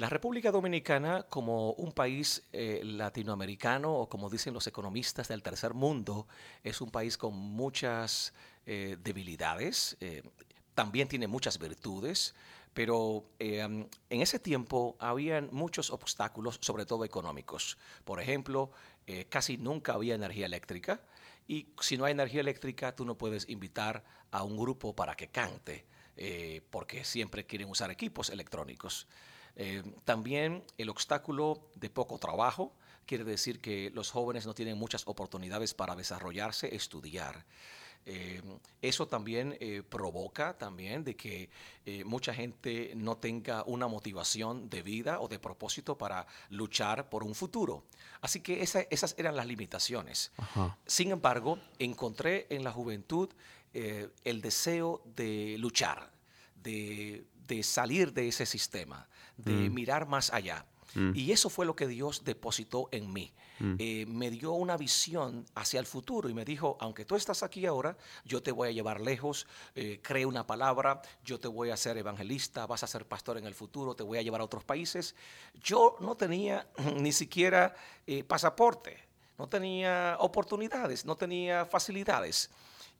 La 0.01 0.09
República 0.09 0.49
Dominicana, 0.49 1.27
como 1.29 1.73
un 1.73 1.91
país 1.91 2.41
eh, 2.53 2.81
latinoamericano 2.83 3.93
o 3.93 4.09
como 4.09 4.31
dicen 4.31 4.51
los 4.51 4.65
economistas 4.65 5.27
del 5.27 5.43
tercer 5.43 5.75
mundo, 5.75 6.27
es 6.63 6.81
un 6.81 6.89
país 6.89 7.19
con 7.19 7.35
muchas 7.35 8.33
eh, 8.65 8.97
debilidades, 8.99 9.97
eh, 9.99 10.23
también 10.73 11.07
tiene 11.07 11.27
muchas 11.27 11.59
virtudes, 11.59 12.33
pero 12.73 13.25
en 13.37 13.89
ese 14.09 14.39
tiempo 14.39 14.95
había 14.97 15.39
muchos 15.51 15.91
obstáculos, 15.91 16.57
sobre 16.61 16.87
todo 16.87 17.05
económicos. 17.05 17.77
Por 18.03 18.19
ejemplo, 18.19 18.71
casi 19.29 19.57
nunca 19.57 19.93
había 19.93 20.15
energía 20.15 20.47
eléctrica 20.47 21.01
y 21.47 21.67
si 21.79 21.95
no 21.95 22.05
hay 22.05 22.13
energía 22.13 22.41
eléctrica, 22.41 22.95
tú 22.95 23.05
no 23.05 23.19
puedes 23.19 23.47
invitar 23.49 24.03
a 24.31 24.41
un 24.41 24.57
grupo 24.57 24.95
para 24.95 25.13
que 25.13 25.27
cante, 25.27 25.85
porque 26.71 27.03
siempre 27.03 27.45
quieren 27.45 27.69
usar 27.69 27.91
equipos 27.91 28.31
electrónicos. 28.31 29.07
Eh, 29.55 29.83
también 30.05 30.63
el 30.77 30.89
obstáculo 30.89 31.61
de 31.75 31.89
poco 31.89 32.17
trabajo 32.17 32.73
quiere 33.05 33.23
decir 33.23 33.59
que 33.59 33.91
los 33.93 34.11
jóvenes 34.11 34.45
no 34.45 34.53
tienen 34.53 34.77
muchas 34.77 35.03
oportunidades 35.05 35.73
para 35.73 35.95
desarrollarse, 35.95 36.73
estudiar. 36.75 37.45
Eh, 38.07 38.41
eso 38.81 39.07
también 39.07 39.55
eh, 39.59 39.83
provoca 39.87 40.57
también 40.57 41.03
de 41.03 41.15
que 41.15 41.49
mucha 42.05 42.33
gente 42.33 42.93
no 42.95 43.17
tenga 43.17 43.63
una 43.65 43.87
motivación 43.87 44.69
de 44.69 44.81
vida 44.81 45.19
o 45.19 45.27
de 45.27 45.37
propósito 45.37 45.97
para 45.97 46.25
luchar 46.49 47.09
por 47.09 47.23
un 47.23 47.35
futuro. 47.35 47.83
Así 48.21 48.39
que 48.39 48.63
esas 48.63 49.15
eran 49.17 49.35
las 49.35 49.45
limitaciones. 49.45 50.31
Sin 50.87 51.11
embargo, 51.11 51.59
encontré 51.77 52.47
en 52.49 52.63
la 52.63 52.71
juventud 52.71 53.29
el 53.73 54.41
deseo 54.41 55.01
de 55.15 55.57
luchar, 55.59 56.11
de, 56.55 57.25
de 57.47 57.63
salir 57.63 58.13
de 58.13 58.29
ese 58.29 58.45
sistema, 58.45 59.07
de 59.43 59.69
mm. 59.69 59.73
mirar 59.73 60.07
más 60.07 60.31
allá. 60.33 60.65
Mm. 60.95 61.11
Y 61.15 61.31
eso 61.31 61.49
fue 61.49 61.65
lo 61.65 61.75
que 61.75 61.87
Dios 61.87 62.23
depositó 62.23 62.89
en 62.91 63.11
mí. 63.11 63.33
Mm. 63.59 63.75
Eh, 63.77 64.05
me 64.07 64.31
dio 64.31 64.53
una 64.53 64.75
visión 64.75 65.45
hacia 65.55 65.79
el 65.79 65.85
futuro 65.85 66.29
y 66.29 66.33
me 66.33 66.45
dijo, 66.45 66.77
aunque 66.79 67.05
tú 67.05 67.15
estás 67.15 67.43
aquí 67.43 67.65
ahora, 67.65 67.95
yo 68.25 68.41
te 68.41 68.51
voy 68.51 68.69
a 68.69 68.71
llevar 68.71 68.99
lejos, 69.01 69.47
eh, 69.75 69.99
cree 70.01 70.25
una 70.25 70.47
palabra, 70.47 71.01
yo 71.23 71.39
te 71.39 71.47
voy 71.47 71.69
a 71.69 71.77
ser 71.77 71.97
evangelista, 71.97 72.65
vas 72.65 72.83
a 72.83 72.87
ser 72.87 73.05
pastor 73.05 73.37
en 73.37 73.45
el 73.45 73.53
futuro, 73.53 73.95
te 73.95 74.03
voy 74.03 74.17
a 74.17 74.21
llevar 74.21 74.41
a 74.41 74.45
otros 74.45 74.63
países. 74.63 75.15
Yo 75.61 75.95
no 75.99 76.15
tenía 76.15 76.67
ni 76.97 77.11
siquiera 77.11 77.75
eh, 78.07 78.23
pasaporte, 78.23 78.97
no 79.37 79.47
tenía 79.47 80.17
oportunidades, 80.19 81.05
no 81.05 81.15
tenía 81.15 81.65
facilidades. 81.65 82.49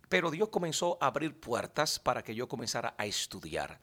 Pero 0.10 0.30
Dios 0.30 0.50
comenzó 0.50 0.98
a 1.00 1.08
abrir 1.08 1.40
puertas 1.40 1.98
para 1.98 2.22
que 2.22 2.36
yo 2.36 2.48
comenzara 2.48 2.94
a 2.98 3.06
estudiar. 3.06 3.80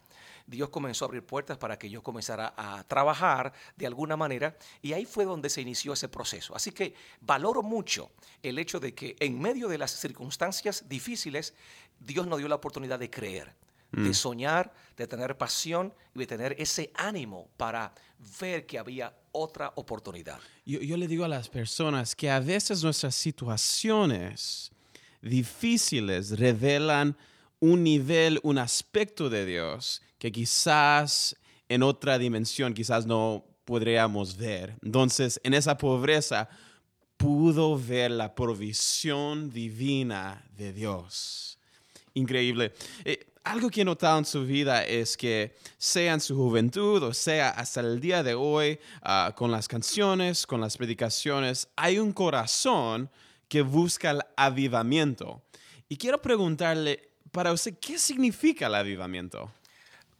Dios 0.48 0.70
comenzó 0.70 1.04
a 1.04 1.08
abrir 1.08 1.22
puertas 1.22 1.58
para 1.58 1.78
que 1.78 1.90
yo 1.90 2.02
comenzara 2.02 2.54
a 2.56 2.82
trabajar 2.84 3.52
de 3.76 3.86
alguna 3.86 4.16
manera 4.16 4.56
y 4.80 4.94
ahí 4.94 5.04
fue 5.04 5.26
donde 5.26 5.50
se 5.50 5.60
inició 5.60 5.92
ese 5.92 6.08
proceso. 6.08 6.56
Así 6.56 6.72
que 6.72 6.94
valoro 7.20 7.62
mucho 7.62 8.10
el 8.42 8.58
hecho 8.58 8.80
de 8.80 8.94
que 8.94 9.14
en 9.20 9.38
medio 9.38 9.68
de 9.68 9.76
las 9.76 9.90
circunstancias 9.90 10.88
difíciles, 10.88 11.52
Dios 12.00 12.26
nos 12.26 12.38
dio 12.38 12.48
la 12.48 12.54
oportunidad 12.54 12.98
de 12.98 13.10
creer, 13.10 13.54
de 13.92 14.08
mm. 14.08 14.14
soñar, 14.14 14.72
de 14.96 15.06
tener 15.06 15.36
pasión 15.36 15.92
y 16.14 16.20
de 16.20 16.26
tener 16.26 16.56
ese 16.58 16.92
ánimo 16.94 17.48
para 17.58 17.92
ver 18.40 18.64
que 18.64 18.78
había 18.78 19.14
otra 19.32 19.74
oportunidad. 19.76 20.40
Yo, 20.64 20.80
yo 20.80 20.96
le 20.96 21.06
digo 21.06 21.26
a 21.26 21.28
las 21.28 21.50
personas 21.50 22.16
que 22.16 22.30
a 22.30 22.40
veces 22.40 22.82
nuestras 22.82 23.14
situaciones 23.14 24.72
difíciles 25.20 26.38
revelan 26.38 27.18
un 27.60 27.82
nivel, 27.82 28.40
un 28.42 28.56
aspecto 28.56 29.28
de 29.28 29.44
Dios 29.44 30.00
que 30.18 30.32
quizás 30.32 31.36
en 31.68 31.82
otra 31.82 32.18
dimensión 32.18 32.74
quizás 32.74 33.06
no 33.06 33.44
podríamos 33.64 34.36
ver. 34.36 34.76
Entonces, 34.82 35.40
en 35.44 35.54
esa 35.54 35.76
pobreza 35.76 36.48
pudo 37.16 37.78
ver 37.78 38.10
la 38.10 38.34
provisión 38.34 39.50
divina 39.50 40.44
de 40.56 40.72
Dios. 40.72 41.58
Increíble. 42.14 42.72
Eh, 43.04 43.26
algo 43.44 43.70
que 43.70 43.80
he 43.80 43.84
notado 43.84 44.18
en 44.18 44.24
su 44.24 44.44
vida 44.44 44.84
es 44.84 45.16
que 45.16 45.56
sea 45.78 46.14
en 46.14 46.20
su 46.20 46.36
juventud 46.36 47.02
o 47.02 47.14
sea 47.14 47.50
hasta 47.50 47.80
el 47.80 48.00
día 48.00 48.22
de 48.22 48.34
hoy, 48.34 48.78
ah, 49.02 49.32
con 49.36 49.50
las 49.50 49.68
canciones, 49.68 50.46
con 50.46 50.60
las 50.60 50.76
predicaciones, 50.76 51.68
hay 51.76 51.98
un 51.98 52.12
corazón 52.12 53.10
que 53.48 53.62
busca 53.62 54.10
el 54.10 54.20
avivamiento. 54.36 55.42
Y 55.88 55.96
quiero 55.96 56.20
preguntarle, 56.20 57.08
para 57.30 57.52
usted, 57.52 57.78
¿qué 57.80 57.98
significa 57.98 58.66
el 58.66 58.74
avivamiento? 58.74 59.50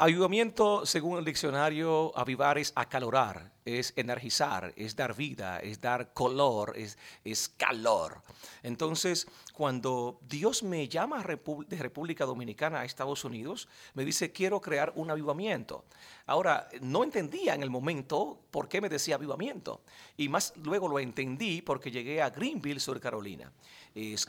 Avivamiento, 0.01 0.87
según 0.87 1.19
el 1.19 1.25
diccionario, 1.25 2.17
avivar 2.17 2.57
es 2.57 2.73
acalorar, 2.77 3.51
es 3.65 3.93
energizar, 3.97 4.73
es 4.77 4.95
dar 4.95 5.17
vida, 5.17 5.59
es 5.59 5.81
dar 5.81 6.13
color, 6.13 6.75
es, 6.77 6.97
es 7.25 7.49
calor. 7.49 8.23
Entonces, 8.63 9.27
cuando 9.53 10.21
Dios 10.29 10.63
me 10.63 10.89
llama 10.89 11.25
de 11.25 11.77
República 11.77 12.25
Dominicana 12.25 12.79
a 12.79 12.85
Estados 12.85 13.25
Unidos, 13.25 13.67
me 13.95 14.05
dice, 14.05 14.31
quiero 14.31 14.61
crear 14.61 14.93
un 14.95 15.11
avivamiento. 15.11 15.85
Ahora, 16.27 16.69
no 16.81 17.03
entendía 17.03 17.57
en 17.57 17.65
el 17.65 17.71
momento 17.71 18.39
por 18.53 18.69
qué 18.69 18.81
me 18.81 18.89
decía 18.89 19.17
avivamiento. 19.17 19.81
Y 20.17 20.29
más 20.29 20.53
luego 20.63 20.87
lo 20.87 21.01
entendí 21.01 21.61
porque 21.61 21.91
llegué 21.91 22.23
a 22.23 22.31
Greenville, 22.31 22.79
Sur 22.79 23.01
Carolina. 23.01 23.51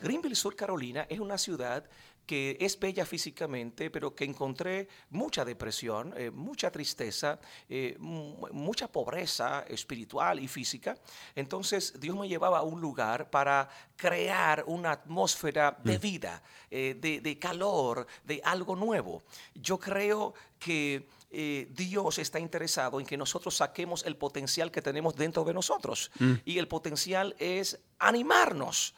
Greenville, 0.01 0.35
Sur 0.35 0.55
Carolina 0.55 1.05
es 1.07 1.19
una 1.19 1.37
ciudad 1.37 1.87
que 2.29 2.57
es 2.59 2.77
bella 2.79 3.07
físicamente, 3.07 3.89
pero 3.89 4.13
que 4.13 4.23
encontré 4.23 4.87
mucha 5.09 5.43
depresión, 5.43 6.13
eh, 6.15 6.29
mucha 6.29 6.69
tristeza, 6.69 7.39
eh, 7.67 7.97
mucha 7.97 8.87
pobreza 8.87 9.65
espiritual 9.67 10.39
y 10.39 10.47
física. 10.47 10.95
Entonces 11.33 11.99
Dios 11.99 12.15
me 12.15 12.27
llevaba 12.27 12.59
a 12.59 12.61
un 12.61 12.79
lugar 12.79 13.31
para 13.31 13.67
crear 13.95 14.63
una 14.67 14.91
atmósfera 14.91 15.75
de 15.83 15.97
mm. 15.97 16.01
vida, 16.01 16.43
eh, 16.69 16.95
de, 17.01 17.39
calor, 17.39 18.05
de 18.23 18.39
algo 18.43 18.75
nuevo. 18.75 19.23
Yo 19.55 19.79
creo 19.79 20.35
que 20.59 21.07
Dios 21.31 22.19
está 22.19 22.39
interesado 22.39 22.99
en 22.99 23.07
que 23.07 23.17
nosotros 23.17 23.55
saquemos 23.55 24.05
el 24.05 24.17
potencial 24.17 24.69
que 24.69 24.83
tenemos 24.83 25.15
dentro 25.15 25.43
de 25.43 25.53
nosotros. 25.55 26.11
Mm. 26.19 26.33
Y 26.45 26.59
el 26.59 26.67
potencial 26.67 27.35
es 27.39 27.79
animarnos 27.97 28.93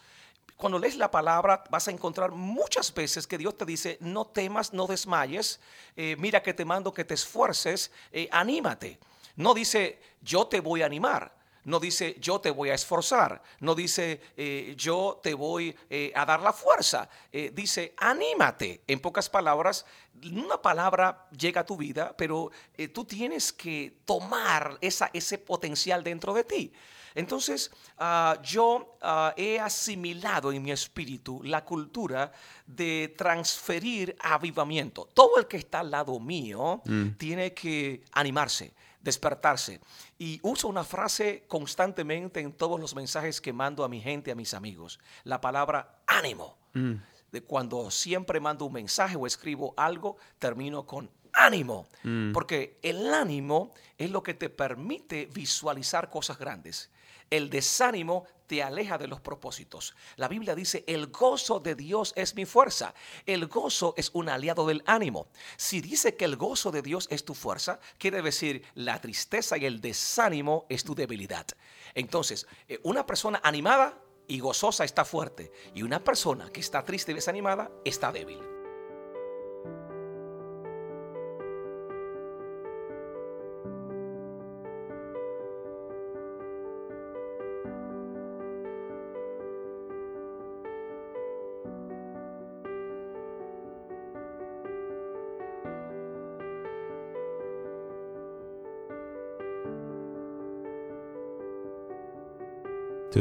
cuando 0.61 0.77
lees 0.77 0.95
la 0.95 1.09
palabra 1.09 1.63
vas 1.71 1.87
a 1.87 1.91
encontrar 1.91 2.31
muchas 2.31 2.93
veces 2.93 3.25
que 3.25 3.39
Dios 3.39 3.57
te 3.57 3.65
dice, 3.65 3.97
no 3.99 4.27
temas, 4.27 4.71
no 4.73 4.85
desmayes, 4.85 5.59
eh, 5.97 6.15
mira 6.19 6.43
que 6.43 6.53
te 6.53 6.63
mando 6.63 6.93
que 6.93 7.03
te 7.03 7.15
esfuerces, 7.15 7.91
eh, 8.11 8.29
anímate. 8.31 8.99
No 9.35 9.55
dice, 9.55 9.99
yo 10.21 10.45
te 10.45 10.59
voy 10.59 10.83
a 10.83 10.85
animar. 10.85 11.35
No 11.63 11.79
dice 11.79 12.15
yo 12.19 12.41
te 12.41 12.49
voy 12.49 12.69
a 12.69 12.75
esforzar. 12.75 13.41
No 13.59 13.75
dice 13.75 14.21
eh, 14.37 14.73
yo 14.77 15.19
te 15.21 15.33
voy 15.35 15.75
a 16.15 16.25
dar 16.25 16.41
la 16.41 16.53
fuerza. 16.53 17.07
Dice 17.31 17.93
anímate. 17.97 18.81
En 18.87 18.99
pocas 18.99 19.29
palabras, 19.29 19.85
una 20.23 20.59
palabra 20.59 21.27
llega 21.37 21.61
a 21.61 21.65
tu 21.65 21.77
vida, 21.77 22.15
pero 22.17 22.49
tú 22.93 23.05
tienes 23.05 23.53
que 23.53 23.97
tomar 24.05 24.77
esa, 24.81 25.11
ese 25.13 25.37
potencial 25.37 26.03
dentro 26.03 26.33
de 26.33 26.43
ti. 26.43 26.73
Entonces, 27.15 27.71
ah, 27.97 28.39
yo 28.43 28.97
ah, 29.01 29.33
he 29.37 29.59
asimilado 29.59 30.51
en 30.51 30.61
mi 30.61 30.71
espíritu 30.71 31.41
la 31.43 31.63
cultura 31.63 32.31
de 32.65 33.13
transferir 33.17 34.15
avivamiento. 34.19 35.09
Todo 35.13 35.37
el 35.37 35.47
que 35.47 35.57
está 35.57 35.81
al 35.81 35.91
lado 35.91 36.19
mío 36.19 36.81
mm. 36.85 37.09
tiene 37.17 37.53
que 37.53 38.03
animarse, 38.13 38.73
despertarse. 39.01 39.81
Y 40.17 40.39
uso 40.43 40.67
una 40.67 40.83
frase 40.83 41.45
constantemente 41.47 42.39
en 42.39 42.53
todos 42.53 42.79
los 42.79 42.95
mensajes 42.95 43.41
que 43.41 43.53
mando 43.53 43.83
a 43.83 43.89
mi 43.89 43.99
gente, 43.99 44.31
a 44.31 44.35
mis 44.35 44.53
amigos. 44.53 44.99
La 45.23 45.41
palabra 45.41 46.01
ánimo. 46.07 46.57
Mm. 46.73 46.93
De 47.31 47.41
cuando 47.41 47.89
siempre 47.91 48.41
mando 48.41 48.65
un 48.65 48.73
mensaje 48.73 49.15
o 49.15 49.25
escribo 49.25 49.73
algo, 49.77 50.17
termino 50.37 50.85
con 50.85 51.09
ánimo. 51.33 51.87
Mm. 52.03 52.31
Porque 52.31 52.77
el 52.81 53.13
ánimo 53.13 53.71
es 53.97 54.11
lo 54.11 54.23
que 54.23 54.33
te 54.33 54.49
permite 54.49 55.27
visualizar 55.33 56.09
cosas 56.09 56.37
grandes. 56.37 56.89
El 57.31 57.50
desánimo 57.50 58.25
te 58.45 58.61
aleja 58.61 58.97
de 58.97 59.07
los 59.07 59.21
propósitos. 59.21 59.95
La 60.17 60.27
Biblia 60.27 60.53
dice, 60.53 60.83
el 60.85 61.07
gozo 61.07 61.61
de 61.61 61.73
Dios 61.73 62.11
es 62.17 62.35
mi 62.35 62.45
fuerza. 62.45 62.93
El 63.25 63.47
gozo 63.47 63.93
es 63.95 64.11
un 64.13 64.27
aliado 64.27 64.67
del 64.67 64.83
ánimo. 64.85 65.29
Si 65.55 65.79
dice 65.79 66.17
que 66.17 66.25
el 66.25 66.35
gozo 66.35 66.69
de 66.69 66.81
Dios 66.81 67.07
es 67.09 67.23
tu 67.23 67.33
fuerza, 67.33 67.79
quiere 67.97 68.21
decir 68.21 68.63
la 68.75 69.00
tristeza 69.00 69.57
y 69.57 69.65
el 69.65 69.79
desánimo 69.79 70.65
es 70.67 70.83
tu 70.83 70.93
debilidad. 70.93 71.47
Entonces, 71.95 72.45
eh, 72.67 72.79
una 72.83 73.05
persona 73.05 73.39
animada 73.41 73.97
y 74.27 74.39
gozosa 74.39 74.83
está 74.83 75.05
fuerte 75.05 75.51
y 75.73 75.83
una 75.83 76.03
persona 76.03 76.51
que 76.51 76.59
está 76.59 76.83
triste 76.83 77.13
y 77.13 77.15
desanimada 77.15 77.71
está 77.85 78.11
débil. 78.11 78.60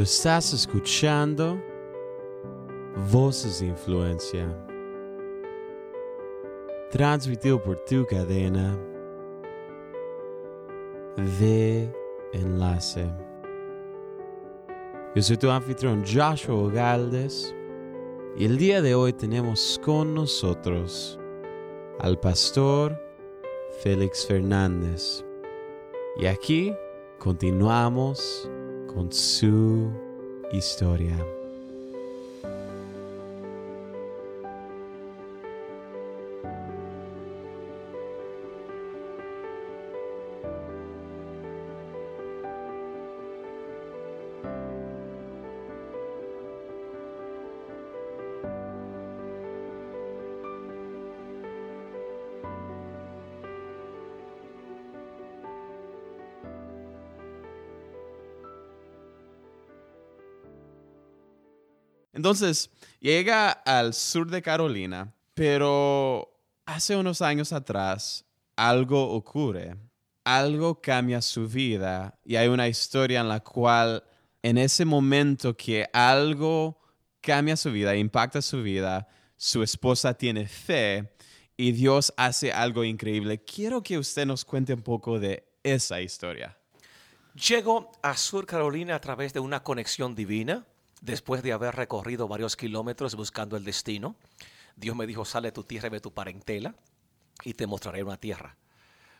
Estás 0.00 0.54
escuchando 0.54 1.60
Voces 3.12 3.60
de 3.60 3.66
Influencia, 3.66 4.48
transmitido 6.90 7.62
por 7.62 7.76
tu 7.84 8.06
cadena 8.06 8.78
de 11.38 11.92
Enlace. 12.32 13.10
Yo 15.14 15.22
soy 15.22 15.36
tu 15.36 15.50
anfitrión 15.50 16.02
Joshua 16.02 16.72
Galdes 16.72 17.54
y 18.38 18.46
el 18.46 18.56
día 18.56 18.80
de 18.80 18.94
hoy 18.94 19.12
tenemos 19.12 19.78
con 19.84 20.14
nosotros 20.14 21.20
al 21.98 22.18
pastor 22.18 22.98
Félix 23.82 24.26
Fernández. 24.26 25.22
Y 26.16 26.24
aquí 26.24 26.74
continuamos 27.18 28.50
con 28.94 29.12
su 29.12 29.90
historia. 30.52 31.16
Entonces, 62.20 62.68
llega 63.00 63.50
al 63.50 63.94
sur 63.94 64.30
de 64.30 64.42
Carolina, 64.42 65.10
pero 65.32 66.30
hace 66.66 66.94
unos 66.94 67.22
años 67.22 67.50
atrás 67.50 68.26
algo 68.56 69.12
ocurre, 69.12 69.74
algo 70.22 70.82
cambia 70.82 71.22
su 71.22 71.48
vida 71.48 72.20
y 72.22 72.36
hay 72.36 72.48
una 72.48 72.68
historia 72.68 73.20
en 73.20 73.28
la 73.30 73.40
cual 73.40 74.04
en 74.42 74.58
ese 74.58 74.84
momento 74.84 75.56
que 75.56 75.88
algo 75.94 76.78
cambia 77.22 77.56
su 77.56 77.72
vida, 77.72 77.96
impacta 77.96 78.42
su 78.42 78.62
vida, 78.62 79.08
su 79.38 79.62
esposa 79.62 80.12
tiene 80.12 80.46
fe 80.46 81.14
y 81.56 81.72
Dios 81.72 82.12
hace 82.18 82.52
algo 82.52 82.84
increíble. 82.84 83.42
Quiero 83.42 83.82
que 83.82 83.96
usted 83.96 84.26
nos 84.26 84.44
cuente 84.44 84.74
un 84.74 84.82
poco 84.82 85.18
de 85.18 85.50
esa 85.62 86.02
historia. 86.02 86.58
Llego 87.32 87.90
a 88.02 88.14
Sur 88.14 88.44
Carolina 88.44 88.94
a 88.96 89.00
través 89.00 89.32
de 89.32 89.40
una 89.40 89.62
conexión 89.62 90.14
divina 90.14 90.66
después 91.00 91.42
de 91.42 91.52
haber 91.52 91.74
recorrido 91.74 92.28
varios 92.28 92.56
kilómetros 92.56 93.14
buscando 93.14 93.56
el 93.56 93.64
destino, 93.64 94.16
Dios 94.76 94.96
me 94.96 95.06
dijo, 95.06 95.24
sale 95.24 95.48
de 95.48 95.52
tu 95.52 95.64
tierra 95.64 95.88
y 95.88 95.92
de 95.92 96.00
tu 96.00 96.12
parentela 96.12 96.74
y 97.44 97.54
te 97.54 97.66
mostraré 97.66 98.02
una 98.02 98.18
tierra. 98.18 98.56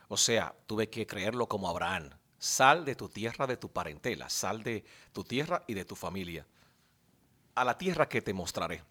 O 0.07 0.17
sea, 0.17 0.55
tuve 0.67 0.89
que 0.89 1.07
creerlo 1.07 1.47
como 1.47 1.69
Abraham. 1.69 2.09
Sal 2.37 2.85
de 2.85 2.95
tu 2.95 3.07
tierra, 3.07 3.45
de 3.45 3.57
tu 3.57 3.69
parentela, 3.69 4.29
sal 4.29 4.63
de 4.63 4.83
tu 5.13 5.23
tierra 5.23 5.63
y 5.67 5.73
de 5.73 5.85
tu 5.85 5.95
familia. 5.95 6.45
A 7.55 7.63
la 7.63 7.77
tierra 7.77 8.09
que 8.09 8.21
te 8.21 8.33
mostraré. 8.33 8.83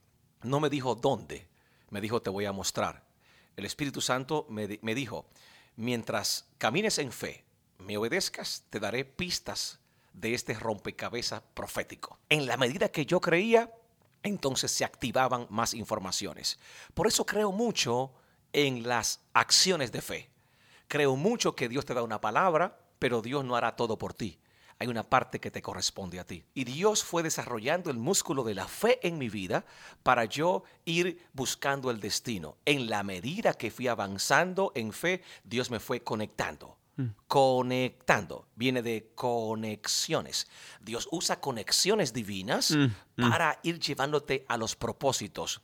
No 0.42 0.61
me 0.61 0.70
dijo 0.70 0.94
dónde, 0.94 1.48
me 1.90 2.00
dijo 2.00 2.22
te 2.22 2.31
voy 2.31 2.44
a 2.44 2.53
mostrar. 2.53 3.05
El 3.57 3.64
Espíritu 3.64 4.00
Santo 4.00 4.46
me, 4.48 4.79
me 4.83 4.94
dijo, 4.94 5.26
mientras 5.76 6.46
camines 6.59 6.98
en 6.98 7.12
fe, 7.12 7.44
me 7.79 7.96
obedezcas, 7.96 8.64
te 8.70 8.79
daré 8.79 9.05
pistas 9.05 9.81
de 10.20 10.35
este 10.35 10.54
rompecabezas 10.54 11.42
profético. 11.54 12.18
En 12.28 12.46
la 12.46 12.56
medida 12.56 12.90
que 12.90 13.06
yo 13.06 13.20
creía, 13.20 13.72
entonces 14.22 14.70
se 14.70 14.85
activaban 14.85 15.46
más 15.50 15.74
informaciones. 15.74 16.59
Por 16.94 17.06
eso 17.06 17.24
creo 17.24 17.52
mucho 17.52 18.12
en 18.52 18.87
las 18.87 19.20
acciones 19.33 19.92
de 19.92 20.02
fe. 20.02 20.30
Creo 20.88 21.16
mucho 21.16 21.54
que 21.54 21.68
Dios 21.68 21.87
te 21.87 21.94
da 21.94 22.02
una 22.02 22.20
palabra, 22.20 22.78
pero 22.98 23.22
Dios 23.22 23.44
no 23.44 23.56
hará 23.56 23.76
todo 23.76 23.96
por 23.96 24.12
ti. 24.12 24.38
Hay 24.78 24.88
una 24.88 25.09
parte 25.09 25.40
que 25.40 25.50
te 25.50 25.62
corresponde 25.62 26.18
a 26.18 26.26
ti. 26.26 26.44
Y 26.54 26.64
Dios 26.64 27.04
fue 27.04 27.22
desarrollando 27.22 27.90
el 27.90 27.98
músculo 27.98 28.44
de 28.44 28.54
la 28.54 28.66
fe 28.66 28.98
en 29.06 29.18
mi 29.18 29.28
vida 29.28 29.64
para 30.02 30.24
yo 30.24 30.64
ir 30.87 31.26
buscando 31.35 31.90
el 31.90 32.00
destino. 32.00 32.56
En 32.64 32.88
la 32.88 33.02
medida 33.02 33.54
que 33.54 33.70
fui 33.70 33.88
avanzando 33.88 34.72
en 34.74 34.92
fe, 34.92 35.22
Dios 35.44 35.70
me 35.70 35.80
fue 35.80 36.02
conectando 36.02 36.79
Conectando. 37.26 38.46
Viene 38.54 38.82
de 38.82 39.12
conexiones. 39.14 40.48
Dios 40.80 41.08
usa 41.10 41.40
conexiones 41.40 42.12
divinas 42.12 42.72
mm, 42.72 42.84
mm. 43.16 43.30
para 43.30 43.58
ir 43.62 43.78
llevándote 43.78 44.44
a 44.48 44.56
los 44.56 44.76
propósitos. 44.76 45.60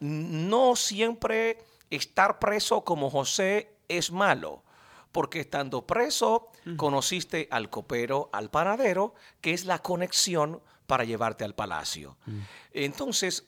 No 0.00 0.76
siempre 0.76 1.58
estar 1.90 2.38
preso 2.38 2.84
como 2.84 3.10
José 3.10 3.76
es 3.88 4.10
malo 4.10 4.64
porque 5.12 5.40
estando 5.40 5.86
preso 5.86 6.50
mm. 6.66 6.76
conociste 6.76 7.48
al 7.50 7.70
copero, 7.70 8.28
al 8.34 8.50
panadero, 8.50 9.14
que 9.40 9.54
es 9.54 9.64
la 9.64 9.78
conexión 9.78 10.60
para 10.86 11.04
llevarte 11.04 11.42
al 11.42 11.54
palacio. 11.54 12.18
Entonces, 12.72 13.46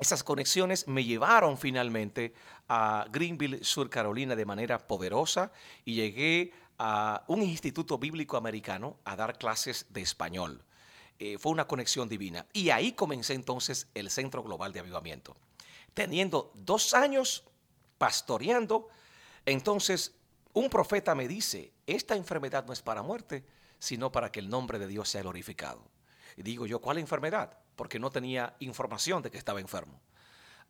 esas 0.00 0.24
conexiones 0.24 0.88
me 0.88 1.04
llevaron 1.04 1.58
finalmente 1.58 2.32
a 2.68 3.06
Greenville, 3.12 3.62
Sur 3.62 3.90
Carolina, 3.90 4.34
de 4.34 4.46
manera 4.46 4.78
poderosa 4.78 5.52
y 5.84 5.94
llegué 5.94 6.52
a 6.78 7.22
un 7.28 7.42
instituto 7.42 7.98
bíblico 7.98 8.38
americano 8.38 8.96
a 9.04 9.14
dar 9.14 9.36
clases 9.36 9.84
de 9.90 10.00
español. 10.00 10.64
Eh, 11.18 11.36
fue 11.36 11.52
una 11.52 11.66
conexión 11.66 12.08
divina. 12.08 12.46
Y 12.54 12.70
ahí 12.70 12.92
comencé 12.92 13.34
entonces 13.34 13.88
el 13.92 14.10
Centro 14.10 14.42
Global 14.42 14.72
de 14.72 14.80
Avivamiento. 14.80 15.36
Teniendo 15.92 16.50
dos 16.54 16.94
años 16.94 17.44
pastoreando, 17.98 18.88
entonces 19.44 20.14
un 20.54 20.70
profeta 20.70 21.14
me 21.14 21.28
dice, 21.28 21.74
esta 21.86 22.16
enfermedad 22.16 22.64
no 22.64 22.72
es 22.72 22.80
para 22.80 23.02
muerte, 23.02 23.44
sino 23.78 24.10
para 24.10 24.32
que 24.32 24.40
el 24.40 24.48
nombre 24.48 24.78
de 24.78 24.86
Dios 24.86 25.10
sea 25.10 25.20
glorificado. 25.20 25.84
Y 26.38 26.42
digo 26.42 26.66
yo, 26.66 26.80
¿cuál 26.80 26.96
enfermedad? 26.96 27.58
Porque 27.80 27.98
no 27.98 28.10
tenía 28.10 28.54
información 28.58 29.22
de 29.22 29.30
que 29.30 29.38
estaba 29.38 29.58
enfermo. 29.58 30.02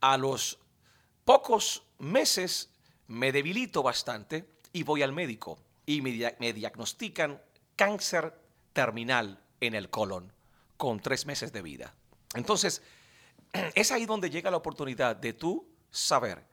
A 0.00 0.16
los 0.16 0.60
pocos 1.24 1.82
meses 1.98 2.70
me 3.08 3.32
debilito 3.32 3.82
bastante 3.82 4.48
y 4.72 4.84
voy 4.84 5.02
al 5.02 5.10
médico 5.10 5.58
y 5.86 6.02
me, 6.02 6.52
diagnostican 6.52 7.42
cáncer 7.74 8.32
terminal 8.72 9.42
en 9.58 9.74
el 9.74 9.90
colon, 9.90 10.32
con 10.76 11.00
tres 11.00 11.26
meses 11.26 11.52
de 11.52 11.62
vida. 11.62 11.92
Entonces, 12.34 12.80
es 13.74 13.90
ahí 13.90 14.06
donde 14.06 14.30
llega 14.30 14.52
la 14.52 14.58
oportunidad 14.58 15.16
de 15.16 15.32
tú 15.32 15.66
saber 15.90 16.46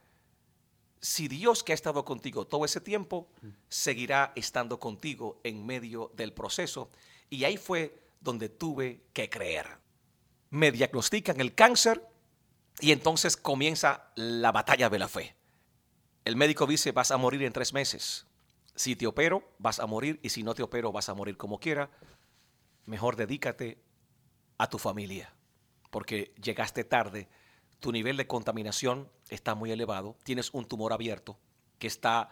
si 1.00 1.28
Dios 1.28 1.64
que 1.64 1.74
ha 1.74 1.76
estado 1.76 2.04
contigo 2.04 2.48
todo 2.48 2.66
ese 2.66 2.82
tiempo 2.82 3.30
seguirá 3.70 4.34
estando 4.36 4.80
contigo 4.80 5.40
en 5.44 5.64
medio 5.68 6.12
del 6.16 6.34
proceso. 6.34 6.90
Y 7.30 7.44
ahí 7.44 7.58
fue 7.58 7.96
donde 8.22 8.50
tuve 8.50 9.04
que 9.14 9.30
creer. 9.30 9.86
Me 10.50 10.72
diagnostican 10.72 11.40
el 11.42 11.56
cáncer 11.56 12.08
y 12.80 12.92
entonces 12.92 13.38
comienza 13.38 14.12
la 14.16 14.52
batalla 14.52 14.90
de 14.90 15.00
la 15.00 15.08
fe. 15.08 15.36
El 16.26 16.36
médico 16.36 16.68
dice, 16.68 16.92
vas 16.92 17.12
a 17.12 17.18
morir 17.18 17.44
en 17.44 17.54
tres 17.54 17.74
meses. 17.74 18.26
Si 18.76 18.96
te 18.96 19.08
opero, 19.08 19.44
vas 19.60 19.80
a 19.80 19.88
morir 19.88 20.20
y 20.22 20.30
si 20.30 20.44
no 20.44 20.54
te 20.54 20.64
opero, 20.64 20.92
vas 20.92 21.10
a 21.10 21.14
morir 21.14 21.38
como 21.38 21.60
quiera. 21.60 21.90
Mejor 22.86 23.16
dedícate 23.16 23.82
a 24.58 24.70
tu 24.70 24.78
familia, 24.78 25.34
porque 25.90 26.34
llegaste 26.42 26.84
tarde 26.84 27.28
tu 27.80 27.92
nivel 27.92 28.18
de 28.18 28.28
contaminación 28.28 29.10
está 29.30 29.56
muy 29.56 29.72
elevado, 29.72 30.18
tienes 30.24 30.54
un 30.54 30.66
tumor 30.66 30.94
abierto 30.94 31.38
que 31.78 31.88
está 31.88 32.30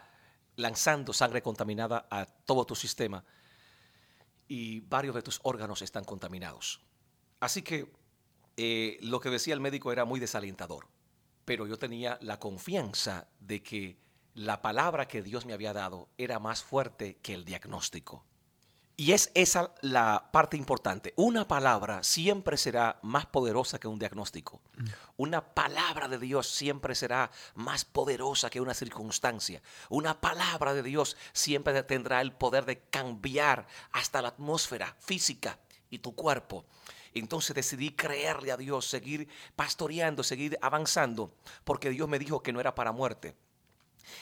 lanzando 0.56 1.12
sangre 1.12 1.42
contaminada 1.42 2.06
a 2.10 2.26
todo 2.26 2.66
tu 2.66 2.74
sistema 2.74 3.24
y 4.48 4.80
varios 4.80 5.14
de 5.14 5.22
tus 5.22 5.40
órganos 5.42 5.82
están 5.82 6.04
contaminados. 6.04 6.80
Así 7.40 7.62
que 7.62 7.92
eh, 8.56 8.98
lo 9.02 9.20
que 9.20 9.30
decía 9.30 9.54
el 9.54 9.60
médico 9.60 9.92
era 9.92 10.04
muy 10.04 10.20
desalentador, 10.20 10.86
pero 11.44 11.66
yo 11.66 11.78
tenía 11.78 12.18
la 12.20 12.38
confianza 12.38 13.28
de 13.40 13.62
que 13.62 13.98
la 14.34 14.60
palabra 14.62 15.08
que 15.08 15.22
Dios 15.22 15.46
me 15.46 15.54
había 15.54 15.72
dado 15.72 16.08
era 16.18 16.38
más 16.38 16.62
fuerte 16.62 17.18
que 17.22 17.34
el 17.34 17.44
diagnóstico. 17.44 18.24
Y 18.98 19.12
es 19.12 19.30
esa 19.34 19.74
la 19.82 20.30
parte 20.32 20.56
importante. 20.56 21.12
Una 21.16 21.46
palabra 21.46 22.02
siempre 22.02 22.56
será 22.56 22.98
más 23.02 23.26
poderosa 23.26 23.78
que 23.78 23.88
un 23.88 23.98
diagnóstico. 23.98 24.62
Una 25.18 25.42
palabra 25.54 26.08
de 26.08 26.18
Dios 26.18 26.48
siempre 26.48 26.94
será 26.94 27.30
más 27.54 27.84
poderosa 27.84 28.48
que 28.48 28.60
una 28.60 28.72
circunstancia. 28.72 29.60
Una 29.90 30.18
palabra 30.18 30.72
de 30.72 30.82
Dios 30.82 31.18
siempre 31.34 31.82
tendrá 31.82 32.22
el 32.22 32.32
poder 32.32 32.64
de 32.64 32.80
cambiar 32.88 33.66
hasta 33.92 34.22
la 34.22 34.28
atmósfera 34.28 34.96
física 34.98 35.58
y 35.90 35.98
tu 35.98 36.14
cuerpo. 36.14 36.64
Entonces 37.18 37.54
decidí 37.54 37.90
creerle 37.90 38.52
a 38.52 38.56
Dios, 38.56 38.86
seguir 38.86 39.28
pastoreando, 39.54 40.22
seguir 40.22 40.58
avanzando, 40.60 41.34
porque 41.64 41.90
Dios 41.90 42.08
me 42.08 42.18
dijo 42.18 42.42
que 42.42 42.52
no 42.52 42.60
era 42.60 42.74
para 42.74 42.92
muerte 42.92 43.34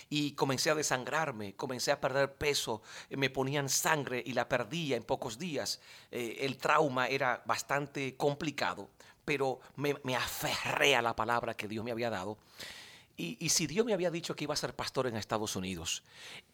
y 0.09 0.33
comencé 0.33 0.71
a 0.71 0.75
desangrarme, 0.75 1.55
comencé 1.55 1.93
a 1.93 2.01
perder 2.01 2.35
peso, 2.35 2.83
eh, 3.11 3.17
me 3.17 3.31
ponían 3.31 3.69
sangre 3.69 4.23
y 4.25 4.33
la 4.33 4.49
perdía 4.49 4.97
en 4.97 5.05
pocos 5.05 5.39
días. 5.39 5.81
Eh, 6.11 6.39
el 6.41 6.57
trauma 6.57 7.09
era 7.09 7.43
bastante 7.47 8.17
complicado, 8.17 8.91
pero 9.25 9.61
me, 9.77 10.17
aferré 10.17 10.97
a 10.97 11.03
la 11.03 11.17
palabra 11.17 11.55
que 11.55 11.69
Dios 11.69 11.85
me 11.85 11.93
había 11.93 12.11
dado. 12.11 12.39
Y, 13.17 13.37
y, 13.45 13.51
si 13.51 13.67
Dios 13.69 13.87
me 13.87 13.95
había 13.95 14.11
dicho 14.11 14.35
que 14.35 14.45
iba 14.45 14.55
a 14.55 14.57
ser 14.57 14.75
pastor 14.75 15.07
en 15.07 15.17
Estados 15.17 15.55
Unidos 15.55 16.03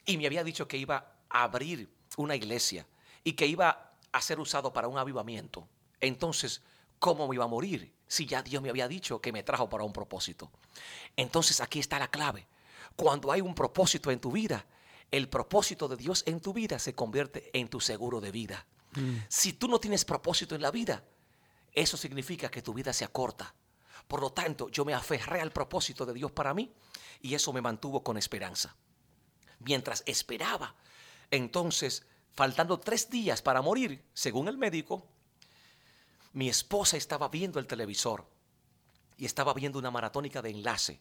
y 0.05 0.19
me 0.19 0.27
había 0.27 0.45
dicho 0.45 0.69
que 0.69 0.77
iba 0.77 1.15
a 1.31 1.45
abrir 1.45 1.89
una 2.19 2.37
iglesia 2.37 2.87
y 3.25 3.33
que 3.33 3.47
iba 3.47 3.95
a 4.13 4.21
ser 4.21 4.39
usado 4.39 4.71
para 4.71 4.87
un 4.87 4.99
avivamiento, 4.99 5.67
entonces, 6.01 6.63
¿cómo 6.99 7.29
me 7.29 7.35
iba 7.35 7.45
a 7.45 7.49
morir 7.49 7.95
si 8.07 8.27
ya 8.27 8.43
Dios 8.43 8.63
me 8.63 8.71
había 8.71 8.89
dicho 8.89 9.21
que 9.21 9.33
me 9.33 9.43
trajo 9.43 9.69
para 9.69 9.85
un 9.85 9.93
propósito? 9.93 10.51
Entonces 11.17 11.61
aquí 11.61 11.79
está 11.79 11.99
la 11.99 12.11
clave 12.11 12.47
cuando 12.97 13.33
hay 13.33 13.41
un 13.41 13.55
propósito 13.55 14.11
en 14.11 14.21
tu 14.21 14.31
vida, 14.31 14.67
el 15.11 15.29
propósito 15.29 15.89
de 15.89 15.97
Dios 15.97 16.23
en 16.27 16.41
tu 16.41 16.53
vida 16.53 16.79
se 16.79 16.95
convierte 16.95 17.51
en 17.59 17.69
tu 17.69 17.81
seguro 17.81 18.21
de 18.21 18.31
vida. 18.31 18.67
Mm. 18.93 19.17
Si 19.29 19.55
tú 19.55 19.69
no 19.69 19.81
tienes 19.81 20.05
propósito 20.05 20.55
en 20.55 20.63
la 20.63 20.71
vida, 20.71 21.03
eso 21.73 21.97
significa 21.97 22.51
que 22.51 22.63
tu 22.63 22.75
vida 22.75 22.93
se 22.93 23.05
acorta. 23.05 23.55
Por 24.07 24.21
lo 24.21 24.33
tanto, 24.33 24.69
yo 24.69 24.85
me 24.85 24.95
aferré 24.95 25.41
al 25.41 25.53
propósito 25.53 26.05
de 26.05 26.15
Dios 26.15 26.33
para 26.33 26.55
mí 26.55 26.73
y 27.21 27.35
eso 27.35 27.53
me 27.53 27.61
mantuvo 27.61 28.03
con 28.03 28.17
esperanza. 28.17 28.77
Mientras 29.61 30.03
esperaba, 30.07 30.75
entonces, 31.31 32.05
faltando 32.33 32.81
tres 32.81 33.09
días 33.09 33.41
para 33.43 33.63
morir, 33.63 34.05
según 34.15 34.49
el 34.49 34.59
médico, 34.59 35.07
mi 36.33 36.49
esposa 36.49 36.97
estaba 36.97 37.29
viendo 37.29 37.59
el 37.59 37.67
televisor 37.67 38.27
y 39.17 39.25
estaba 39.25 39.53
viendo 39.55 39.79
una 39.79 39.91
maratónica 39.91 40.43
de 40.43 40.51
enlace 40.51 41.01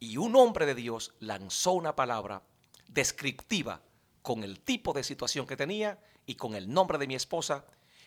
y 0.00 0.16
un 0.16 0.34
hombre 0.34 0.66
de 0.66 0.74
Dios 0.74 1.12
lanzó 1.20 1.72
una 1.72 1.94
palabra 1.94 2.42
descriptiva 2.88 3.82
con 4.22 4.42
el 4.44 4.60
tipo 4.60 4.92
de 4.92 5.04
situación 5.04 5.46
que 5.46 5.56
tenía 5.56 5.98
y 6.26 6.34
con 6.34 6.54
el 6.54 6.72
nombre 6.72 6.98
de 6.98 7.06
mi 7.06 7.14
esposa. 7.14 7.64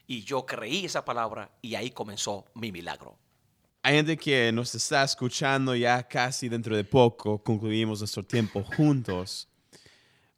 Y 0.08 0.24
yo 0.24 0.46
creí 0.46 0.86
esa 0.86 1.06
palabra 1.06 1.52
y 1.62 1.76
ahí 1.76 1.92
comenzó 1.92 2.46
mi 2.56 2.72
milagro. 2.72 3.18
Hay 3.84 3.96
gente 3.96 4.18
que 4.18 4.52
nos 4.52 4.74
está 4.76 5.04
escuchando 5.04 5.76
ya 5.76 6.08
casi 6.08 6.50
dentro 6.50 6.76
de 6.76 6.84
poco, 6.84 7.42
concluimos 7.44 8.00
nuestro 8.00 8.24
tiempo 8.24 8.64
juntos, 8.64 9.48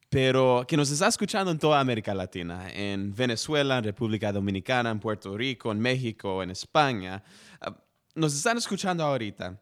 pero 0.09 0.65
que 0.67 0.77
nos 0.77 0.89
está 0.91 1.07
escuchando 1.07 1.51
en 1.51 1.59
toda 1.59 1.79
América 1.79 2.13
Latina, 2.13 2.69
en 2.71 3.13
Venezuela, 3.13 3.77
en 3.77 3.83
República 3.83 4.31
Dominicana, 4.31 4.91
en 4.91 4.99
Puerto 4.99 5.35
Rico, 5.35 5.71
en 5.71 5.79
México, 5.79 6.41
en 6.41 6.51
España. 6.51 7.23
Ah, 7.59 7.75
nos 8.15 8.33
están 8.35 8.57
escuchando 8.57 9.03
ahorita 9.03 9.59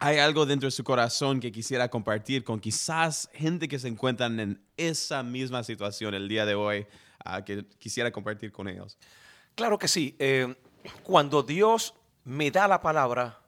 hay 0.00 0.18
algo 0.18 0.46
dentro 0.46 0.68
de 0.68 0.70
su 0.70 0.84
corazón 0.84 1.40
que 1.40 1.50
quisiera 1.50 1.88
compartir 1.88 2.44
con 2.44 2.60
quizás 2.60 3.28
gente 3.34 3.66
que 3.66 3.78
se 3.78 3.88
encuentran 3.88 4.38
en 4.38 4.62
esa 4.76 5.22
misma 5.22 5.64
situación 5.64 6.14
el 6.14 6.28
día 6.28 6.46
de 6.46 6.54
hoy, 6.54 6.86
ah, 7.24 7.44
que 7.44 7.66
quisiera 7.78 8.12
compartir 8.12 8.52
con 8.52 8.68
ellos. 8.68 8.96
Claro 9.56 9.76
que 9.76 9.88
sí. 9.88 10.14
Eh, 10.20 10.54
cuando 11.02 11.42
Dios 11.42 11.94
me 12.24 12.50
da 12.50 12.68
la 12.68 12.80
palabra, 12.80 13.40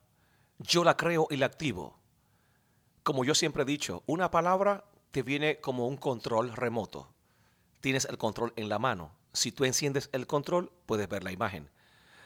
yo 0.59 0.83
la 0.83 0.97
creo 0.97 1.29
y 1.31 1.37
la 1.37 1.47
activo. 1.47 2.01
Como 3.05 3.25
yo 3.25 3.35
siempre 3.35 3.63
he 3.63 3.67
dicho, 3.67 4.03
una 4.07 4.31
palabra 4.31 4.85
te 5.11 5.23
viene 5.23 5.61
como 5.61 5.87
un 5.87 5.97
control 5.97 6.53
remoto. 6.55 7.13
Tienes 7.81 8.05
el 8.05 8.19
control 8.19 8.53
en 8.57 8.69
la 8.69 8.79
mano. 8.79 9.13
Si 9.33 9.53
tú 9.53 9.65
enciendes 9.65 10.09
el 10.13 10.27
control, 10.27 10.73
puedes 10.87 11.09
ver 11.09 11.25
la 11.25 11.33
imagen. 11.33 11.71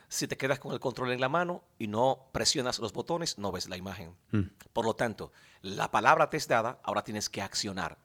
Si 0.09 0.29
te 0.29 0.37
quedas 0.37 0.59
con 0.59 0.73
el 0.73 0.81
control 0.81 1.13
en 1.13 1.21
la 1.21 1.29
mano 1.29 1.65
y 1.79 1.87
no 1.87 2.29
presionas 2.33 2.79
los 2.79 2.93
botones, 2.93 3.39
no 3.39 3.53
ves 3.53 3.69
la 3.69 3.77
imagen. 3.77 4.15
Mm. 4.31 4.43
Por 4.73 4.85
lo 4.85 4.95
tanto, 4.95 5.33
la 5.63 5.91
palabra 5.91 6.31
te 6.31 6.37
es 6.37 6.47
dada, 6.47 6.79
ahora 6.83 7.05
tienes 7.05 7.29
que 7.29 7.43
accionar. 7.43 7.99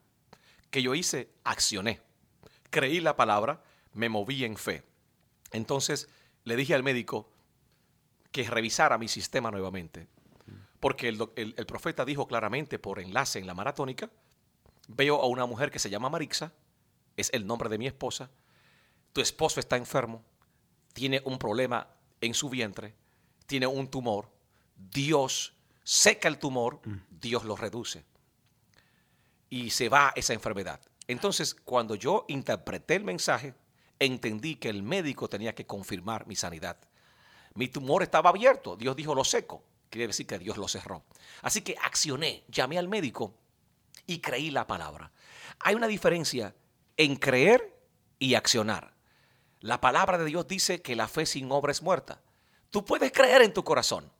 ¿Qué 0.70 0.82
yo 0.82 0.94
hice? 0.94 1.30
Accioné. 1.44 2.00
Creí 2.70 3.00
la 3.00 3.16
palabra, 3.16 3.62
me 3.92 4.08
moví 4.08 4.44
en 4.44 4.56
fe. 4.56 4.84
Entonces 5.52 6.08
le 6.44 6.56
dije 6.56 6.74
al 6.74 6.82
médico 6.82 7.30
que 8.32 8.48
revisara 8.48 8.98
mi 8.98 9.08
sistema 9.08 9.50
nuevamente. 9.50 10.08
Porque 10.78 11.08
el, 11.08 11.20
el 11.36 11.66
profeta 11.66 12.06
dijo 12.06 12.26
claramente 12.26 12.78
por 12.78 13.00
enlace 13.00 13.38
en 13.38 13.46
la 13.46 13.52
maratónica, 13.52 14.10
veo 14.96 15.20
a 15.20 15.26
una 15.26 15.46
mujer 15.46 15.70
que 15.70 15.78
se 15.78 15.90
llama 15.90 16.10
Marixa, 16.10 16.52
es 17.16 17.30
el 17.32 17.46
nombre 17.46 17.68
de 17.68 17.78
mi 17.78 17.86
esposa, 17.86 18.30
tu 19.12 19.20
esposo 19.20 19.60
está 19.60 19.76
enfermo, 19.76 20.22
tiene 20.92 21.22
un 21.24 21.38
problema 21.38 21.88
en 22.20 22.34
su 22.34 22.48
vientre, 22.48 22.94
tiene 23.46 23.66
un 23.66 23.88
tumor, 23.88 24.28
Dios 24.76 25.54
seca 25.82 26.28
el 26.28 26.38
tumor, 26.38 26.80
mm. 26.84 26.96
Dios 27.20 27.44
lo 27.44 27.56
reduce. 27.56 28.04
Y 29.48 29.70
se 29.70 29.88
va 29.88 30.12
esa 30.14 30.32
enfermedad. 30.32 30.80
Entonces, 31.08 31.54
cuando 31.54 31.96
yo 31.96 32.24
interpreté 32.28 32.94
el 32.94 33.04
mensaje, 33.04 33.54
entendí 33.98 34.56
que 34.56 34.68
el 34.68 34.82
médico 34.82 35.28
tenía 35.28 35.54
que 35.54 35.66
confirmar 35.66 36.26
mi 36.26 36.36
sanidad. 36.36 36.78
Mi 37.54 37.68
tumor 37.68 38.02
estaba 38.02 38.30
abierto, 38.30 38.76
Dios 38.76 38.94
dijo 38.94 39.14
lo 39.14 39.24
seco, 39.24 39.64
quiere 39.88 40.06
decir 40.06 40.26
que 40.26 40.38
Dios 40.38 40.56
lo 40.56 40.68
cerró. 40.68 41.02
Así 41.42 41.62
que 41.62 41.76
accioné, 41.82 42.44
llamé 42.48 42.78
al 42.78 42.86
médico 42.86 43.34
y 44.06 44.20
creí 44.20 44.50
la 44.50 44.66
palabra. 44.66 45.12
Hay 45.60 45.74
una 45.74 45.86
diferencia 45.86 46.54
en 46.96 47.16
creer 47.16 47.76
y 48.18 48.34
accionar. 48.34 48.92
La 49.60 49.80
palabra 49.80 50.18
de 50.18 50.24
Dios 50.24 50.48
dice 50.48 50.82
que 50.82 50.96
la 50.96 51.08
fe 51.08 51.26
sin 51.26 51.50
obra 51.52 51.72
es 51.72 51.82
muerta. 51.82 52.20
Tú 52.70 52.84
puedes 52.84 53.12
creer 53.12 53.42
en 53.42 53.52
tu 53.52 53.62
corazón, 53.64 54.10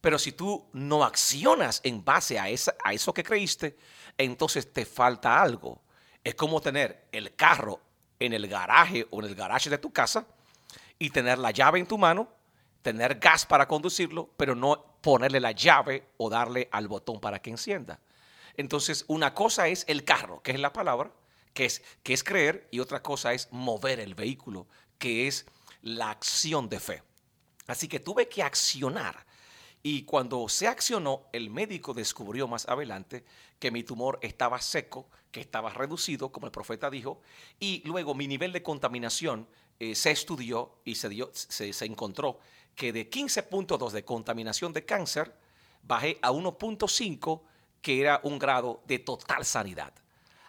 pero 0.00 0.18
si 0.18 0.32
tú 0.32 0.68
no 0.72 1.04
accionas 1.04 1.80
en 1.84 2.04
base 2.04 2.38
a, 2.38 2.48
esa, 2.48 2.74
a 2.84 2.92
eso 2.92 3.12
que 3.12 3.24
creíste, 3.24 3.76
entonces 4.16 4.72
te 4.72 4.84
falta 4.84 5.40
algo. 5.40 5.82
Es 6.24 6.34
como 6.34 6.60
tener 6.60 7.08
el 7.12 7.34
carro 7.34 7.80
en 8.18 8.32
el 8.32 8.48
garaje 8.48 9.06
o 9.10 9.20
en 9.20 9.26
el 9.26 9.34
garaje 9.34 9.70
de 9.70 9.78
tu 9.78 9.92
casa 9.92 10.26
y 10.98 11.10
tener 11.10 11.38
la 11.38 11.50
llave 11.50 11.78
en 11.78 11.86
tu 11.86 11.98
mano, 11.98 12.28
tener 12.82 13.18
gas 13.18 13.46
para 13.46 13.68
conducirlo, 13.68 14.30
pero 14.36 14.54
no 14.54 14.84
ponerle 15.00 15.40
la 15.40 15.52
llave 15.52 16.08
o 16.16 16.28
darle 16.30 16.68
al 16.72 16.88
botón 16.88 17.20
para 17.20 17.40
que 17.40 17.50
encienda. 17.50 18.00
Entonces, 18.58 19.04
una 19.06 19.34
cosa 19.34 19.68
es 19.68 19.84
el 19.86 20.04
carro, 20.04 20.42
que 20.42 20.50
es 20.50 20.58
la 20.58 20.72
palabra, 20.72 21.12
que 21.54 21.64
es, 21.64 21.80
que 22.02 22.12
es 22.12 22.24
creer, 22.24 22.68
y 22.72 22.80
otra 22.80 23.02
cosa 23.02 23.32
es 23.32 23.48
mover 23.52 24.00
el 24.00 24.16
vehículo, 24.16 24.66
que 24.98 25.28
es 25.28 25.46
la 25.80 26.10
acción 26.10 26.68
de 26.68 26.80
fe. 26.80 27.02
Así 27.68 27.86
que 27.86 28.00
tuve 28.00 28.28
que 28.28 28.42
accionar. 28.42 29.24
Y 29.80 30.02
cuando 30.02 30.48
se 30.48 30.66
accionó, 30.66 31.28
el 31.32 31.50
médico 31.50 31.94
descubrió 31.94 32.48
más 32.48 32.68
adelante 32.68 33.24
que 33.60 33.70
mi 33.70 33.84
tumor 33.84 34.18
estaba 34.22 34.60
seco, 34.60 35.08
que 35.30 35.40
estaba 35.40 35.70
reducido, 35.70 36.32
como 36.32 36.46
el 36.46 36.52
profeta 36.52 36.90
dijo, 36.90 37.20
y 37.60 37.82
luego 37.86 38.12
mi 38.12 38.26
nivel 38.26 38.52
de 38.52 38.64
contaminación 38.64 39.46
eh, 39.78 39.94
se 39.94 40.10
estudió 40.10 40.80
y 40.84 40.96
se, 40.96 41.08
dio, 41.08 41.30
se, 41.32 41.72
se 41.72 41.84
encontró 41.84 42.40
que 42.74 42.92
de 42.92 43.08
15.2 43.08 43.90
de 43.92 44.04
contaminación 44.04 44.72
de 44.72 44.84
cáncer, 44.84 45.32
bajé 45.84 46.18
a 46.22 46.32
1.5, 46.32 47.42
que 47.82 48.00
era 48.00 48.20
un 48.22 48.38
grado 48.38 48.82
de 48.86 48.98
total 48.98 49.44
sanidad. 49.44 49.92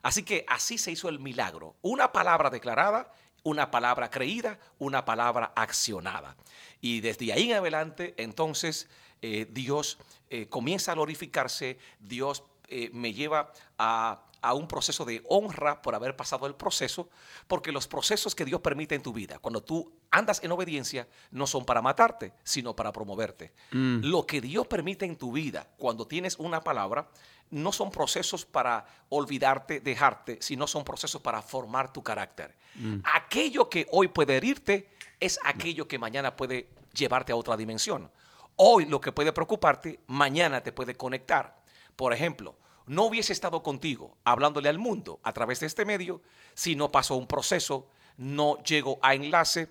Así 0.01 0.23
que 0.23 0.45
así 0.47 0.77
se 0.77 0.91
hizo 0.91 1.09
el 1.09 1.19
milagro. 1.19 1.75
Una 1.81 2.11
palabra 2.11 2.49
declarada, 2.49 3.11
una 3.43 3.71
palabra 3.71 4.09
creída, 4.09 4.59
una 4.77 5.05
palabra 5.05 5.51
accionada. 5.55 6.35
Y 6.81 7.01
desde 7.01 7.33
ahí 7.33 7.51
en 7.51 7.57
adelante, 7.57 8.13
entonces, 8.17 8.87
eh, 9.21 9.47
Dios 9.49 9.97
eh, 10.29 10.47
comienza 10.47 10.91
a 10.91 10.95
glorificarse, 10.95 11.77
Dios 11.99 12.43
eh, 12.67 12.89
me 12.93 13.13
lleva 13.13 13.51
a, 13.77 14.23
a 14.41 14.53
un 14.53 14.67
proceso 14.67 15.05
de 15.05 15.21
honra 15.27 15.81
por 15.81 15.95
haber 15.95 16.15
pasado 16.15 16.47
el 16.47 16.55
proceso, 16.55 17.09
porque 17.47 17.71
los 17.71 17.87
procesos 17.87 18.35
que 18.35 18.45
Dios 18.45 18.61
permite 18.61 18.95
en 18.95 19.03
tu 19.03 19.13
vida, 19.13 19.39
cuando 19.39 19.61
tú 19.61 19.91
andas 20.11 20.43
en 20.43 20.51
obediencia, 20.51 21.07
no 21.31 21.47
son 21.47 21.65
para 21.65 21.81
matarte, 21.81 22.33
sino 22.43 22.75
para 22.75 22.91
promoverte. 22.91 23.53
Lo 23.71 24.25
que 24.25 24.41
Dios 24.41 24.67
permite 24.67 25.05
en 25.05 25.17
tu 25.17 25.31
vida, 25.31 25.67
cuando 25.77 26.07
tienes 26.07 26.37
una 26.37 26.61
palabra, 26.61 27.09
no 27.51 27.71
son 27.71 27.89
procesos 27.89 28.45
para 28.45 28.85
olvidarte, 29.09 29.79
dejarte, 29.79 30.37
sino 30.41 30.67
son 30.67 30.83
procesos 30.83 31.21
para 31.21 31.41
formar 31.41 31.91
tu 31.91 32.03
carácter. 32.03 32.55
Aquello 33.03 33.69
que 33.69 33.87
hoy 33.91 34.07
puede 34.07 34.37
herirte 34.37 34.89
es 35.19 35.39
aquello 35.43 35.87
que 35.87 35.99
mañana 35.99 36.35
puede 36.35 36.69
llevarte 36.93 37.31
a 37.31 37.35
otra 37.35 37.57
dimensión. 37.57 38.11
Hoy 38.55 38.85
lo 38.85 38.99
que 39.01 39.11
puede 39.11 39.31
preocuparte, 39.33 39.99
mañana 40.07 40.61
te 40.61 40.71
puede 40.71 40.95
conectar. 40.95 41.59
Por 41.95 42.13
ejemplo, 42.13 42.55
no 42.89 43.05
hubiese 43.05 43.33
estado 43.33 43.61
contigo 43.61 44.17
hablándole 44.23 44.67
al 44.67 44.79
mundo 44.79 45.19
a 45.21 45.31
través 45.31 45.59
de 45.59 45.67
este 45.67 45.85
medio 45.85 46.23
si 46.55 46.75
no 46.75 46.91
pasó 46.91 47.15
un 47.17 47.27
proceso, 47.27 47.87
no 48.17 48.57
llego 48.63 48.97
a 49.03 49.13
enlace 49.13 49.69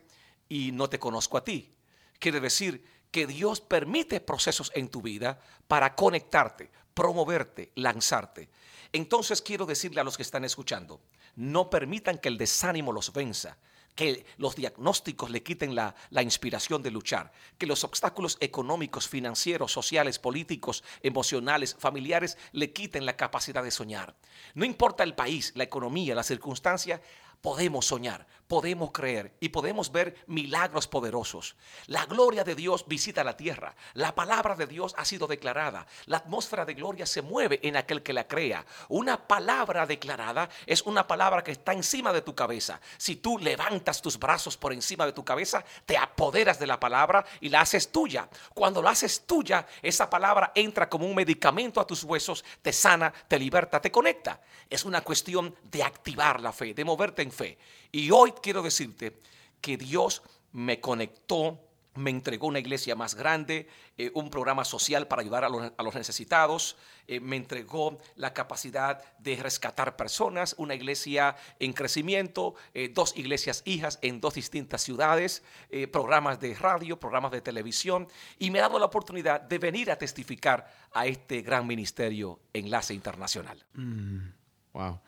y 0.48 0.70
no 0.70 0.88
te 0.88 1.00
conozco 1.00 1.36
a 1.36 1.42
ti. 1.42 1.74
Quiere 2.20 2.38
decir 2.38 2.84
que 3.10 3.26
Dios 3.26 3.60
permite 3.60 4.20
procesos 4.20 4.70
en 4.72 4.88
tu 4.88 5.02
vida 5.02 5.40
para 5.66 5.96
conectarte, 5.96 6.70
promoverte, 6.94 7.72
lanzarte. 7.74 8.50
Entonces 8.92 9.42
quiero 9.42 9.66
decirle 9.66 10.00
a 10.00 10.04
los 10.04 10.16
que 10.16 10.22
están 10.22 10.44
escuchando, 10.44 11.00
no 11.34 11.70
permitan 11.70 12.18
que 12.18 12.28
el 12.28 12.38
desánimo 12.38 12.92
los 12.92 13.12
venza, 13.12 13.58
que 13.98 14.24
los 14.36 14.54
diagnósticos 14.54 15.28
le 15.28 15.42
quiten 15.42 15.74
la, 15.74 15.92
inspiración 16.22 16.84
de 16.84 16.92
luchar, 16.92 17.32
que 17.58 17.66
los 17.66 17.82
obstáculos 17.82 18.38
económicos, 18.38 19.08
financieros, 19.08 19.72
sociales, 19.72 20.20
políticos, 20.20 20.84
emocionales, 21.02 21.74
familiares 21.76 22.38
le 22.52 22.72
quiten 22.72 23.04
la 23.04 23.16
capacidad 23.16 23.64
de 23.64 23.72
soñar. 23.72 24.14
No 24.54 24.64
importa 24.64 25.02
el 25.02 25.16
país, 25.16 25.50
la 25.56 25.64
economía, 25.64 26.14
la 26.14 26.22
circunstancia, 26.22 27.02
podemos 27.40 27.86
soñar, 27.86 28.28
podemos 28.48 28.90
creer 28.92 29.36
y 29.40 29.50
podemos 29.50 29.92
ver 29.92 30.16
milagros 30.26 30.88
poderosos. 30.88 31.54
La 31.86 32.06
gloria 32.06 32.44
de 32.44 32.54
Dios 32.54 32.86
visita 32.88 33.22
la 33.22 33.36
tierra. 33.36 33.76
La 33.92 34.14
palabra 34.14 34.56
de 34.56 34.66
Dios 34.66 34.94
ha 34.96 35.04
sido 35.04 35.26
declarada. 35.26 35.86
La 36.06 36.16
atmósfera 36.16 36.64
de 36.64 36.74
gloria 36.74 37.06
se 37.06 37.22
mueve 37.22 37.60
en 37.62 37.76
aquel 37.76 38.02
que 38.02 38.14
la 38.14 38.26
crea. 38.26 38.64
Una 38.88 39.28
palabra 39.28 39.86
declarada 39.86 40.48
es 40.66 40.82
una 40.82 41.06
palabra 41.06 41.44
que 41.44 41.52
está 41.52 41.74
encima 41.74 42.12
de 42.12 42.22
tu 42.22 42.34
cabeza. 42.34 42.80
Si 42.96 43.16
tú 43.16 43.38
levantas 43.38 44.00
tus 44.00 44.18
brazos 44.18 44.56
por 44.56 44.72
encima 44.72 45.04
de 45.04 45.12
tu 45.12 45.24
cabeza, 45.24 45.62
te 45.84 45.98
apoderas 45.98 46.58
de 46.58 46.66
la 46.66 46.80
palabra 46.80 47.24
y 47.40 47.50
la 47.50 47.60
haces 47.60 47.92
tuya. 47.92 48.28
Cuando 48.54 48.80
la 48.80 48.90
haces 48.90 49.26
tuya, 49.26 49.66
esa 49.82 50.08
palabra 50.08 50.52
entra 50.54 50.88
como 50.88 51.06
un 51.06 51.14
medicamento 51.14 51.80
a 51.80 51.86
tus 51.86 52.02
huesos, 52.02 52.44
te 52.62 52.72
sana, 52.72 53.12
te 53.28 53.38
liberta, 53.38 53.80
te 53.80 53.92
conecta. 53.92 54.40
Es 54.70 54.86
una 54.86 55.02
cuestión 55.02 55.54
de 55.64 55.82
activar 55.82 56.40
la 56.40 56.52
fe, 56.52 56.72
de 56.72 56.84
moverte 56.84 57.22
en 57.22 57.32
fe. 57.32 57.58
Y 57.92 58.10
hoy 58.10 58.32
quiero 58.42 58.62
decirte 58.62 59.20
que 59.60 59.76
Dios 59.76 60.22
me 60.52 60.80
conectó, 60.80 61.60
me 61.94 62.10
entregó 62.10 62.46
una 62.46 62.60
iglesia 62.60 62.94
más 62.94 63.14
grande, 63.14 63.68
eh, 63.96 64.10
un 64.14 64.30
programa 64.30 64.64
social 64.64 65.08
para 65.08 65.22
ayudar 65.22 65.44
a 65.44 65.48
los, 65.48 65.94
necesitados, 65.94 66.76
eh, 67.08 67.18
me 67.18 67.36
entregó 67.36 67.98
la 68.14 68.32
capacidad 68.32 69.02
de 69.18 69.36
rescatar 69.36 69.96
personas, 69.96 70.54
una 70.58 70.74
iglesia 70.74 71.36
en 71.58 71.72
crecimiento, 71.72 72.54
eh, 72.74 72.88
dos 72.88 73.16
iglesias 73.16 73.62
hijas 73.64 73.98
en 74.02 74.20
dos 74.20 74.34
distintas 74.34 74.82
ciudades, 74.82 75.42
programas 75.90 76.40
de 76.40 76.54
radio, 76.54 77.00
programas 77.00 77.32
de 77.32 77.40
televisión, 77.40 78.06
y 78.38 78.50
me 78.50 78.60
ha 78.60 78.62
dado 78.62 78.78
la 78.78 78.86
oportunidad 78.86 79.40
de 79.40 79.58
venir 79.58 79.90
a 79.90 79.96
testificar 79.96 80.72
a 80.92 81.06
este 81.06 81.42
gran 81.42 81.66
ministerio 81.66 82.38
Enlace 82.52 82.94
Internacional. 82.94 83.64
Mm, 83.74 84.28
wow. 84.72 85.00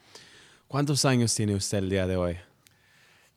¿Cuántos 0.67 1.05
años 1.05 1.35
tiene 1.35 1.55
usted 1.55 1.79
el 1.79 1.91
día 1.91 2.07
de 2.07 2.17
hoy? 2.17 2.39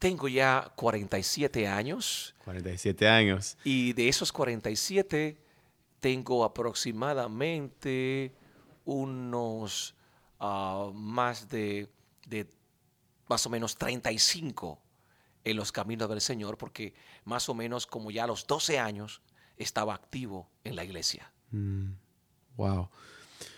Tengo 0.03 0.27
ya 0.27 0.69
47 0.75 1.65
años. 1.65 2.35
47 2.43 3.07
años. 3.07 3.57
Y 3.63 3.93
de 3.93 4.09
esos 4.09 4.33
47 4.33 5.37
tengo 6.01 6.43
aproximadamente 6.43 8.33
unos 8.83 9.95
uh, 10.41 10.91
más 10.91 11.47
de, 11.47 11.87
de, 12.27 12.45
más 13.29 13.45
o 13.45 13.49
menos 13.49 13.77
35 13.77 14.77
en 15.45 15.55
los 15.55 15.71
caminos 15.71 16.09
del 16.09 16.19
Señor, 16.19 16.57
porque 16.57 16.93
más 17.23 17.47
o 17.47 17.53
menos 17.53 17.87
como 17.87 18.11
ya 18.11 18.25
a 18.25 18.27
los 18.27 18.45
12 18.45 18.79
años 18.79 19.21
estaba 19.55 19.93
activo 19.93 20.49
en 20.65 20.75
la 20.75 20.83
iglesia. 20.83 21.31
Mm, 21.51 21.91
wow. 22.57 22.89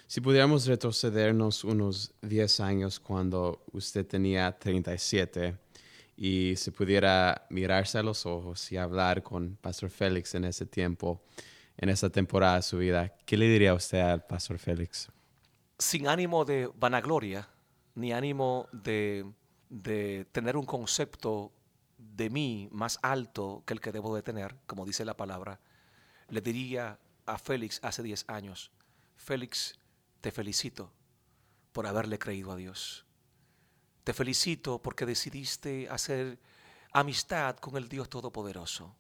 Si 0.06 0.22
pudiéramos 0.22 0.68
retrocedernos 0.68 1.64
unos 1.64 2.14
10 2.22 2.60
años 2.60 3.00
cuando 3.00 3.66
usted 3.72 4.06
tenía 4.06 4.56
37 4.56 5.65
y 6.18 6.56
se 6.56 6.72
pudiera 6.72 7.46
mirarse 7.50 7.98
a 7.98 8.04
los 8.04 8.26
ojos 8.26 8.72
y 8.72 8.78
hablar 8.78 9.22
con 9.24 9.58
Pastor 9.58 9.90
Félix 9.90 10.36
en 10.36 10.46
ese 10.46 10.66
tiempo, 10.66 11.22
en 11.78 11.90
esa 11.90 12.10
temporada 12.10 12.58
de 12.58 12.62
su 12.62 12.78
vida, 12.78 13.14
¿qué 13.26 13.38
le 13.38 13.48
diría 13.48 13.74
usted 13.74 14.00
al 14.00 14.26
Pastor 14.26 14.58
Félix? 14.58 15.10
Sin 15.78 16.08
ánimo 16.08 16.46
de 16.46 16.70
vanagloria, 16.76 17.50
ni 17.96 18.14
ánimo 18.14 18.70
de, 18.72 19.26
de 19.70 20.26
tener 20.32 20.56
un 20.56 20.66
concepto 20.66 21.52
de 21.98 22.30
mí 22.30 22.70
más 22.72 22.98
alto 23.02 23.64
que 23.66 23.74
el 23.74 23.82
que 23.82 23.92
debo 23.92 24.16
de 24.16 24.22
tener, 24.22 24.56
como 24.68 24.86
dice 24.86 25.04
la 25.04 25.18
palabra, 25.18 25.60
le 26.30 26.42
diría 26.42 26.98
a 27.26 27.38
Félix 27.38 27.80
hace 27.84 28.04
10 28.04 28.26
años, 28.28 28.72
Félix, 29.16 29.78
te 30.22 30.32
felicito 30.32 30.92
por 31.72 31.88
haberle 31.88 32.20
creído 32.20 32.52
a 32.52 32.56
Dios. 32.56 33.05
Te 34.06 34.14
felicito 34.14 34.80
porque 34.80 35.04
decidiste 35.04 35.90
hacer 35.90 36.38
amistad 36.94 37.58
con 37.58 37.76
el 37.76 37.90
Dios 37.90 38.08
Todopoderoso. 38.08 38.96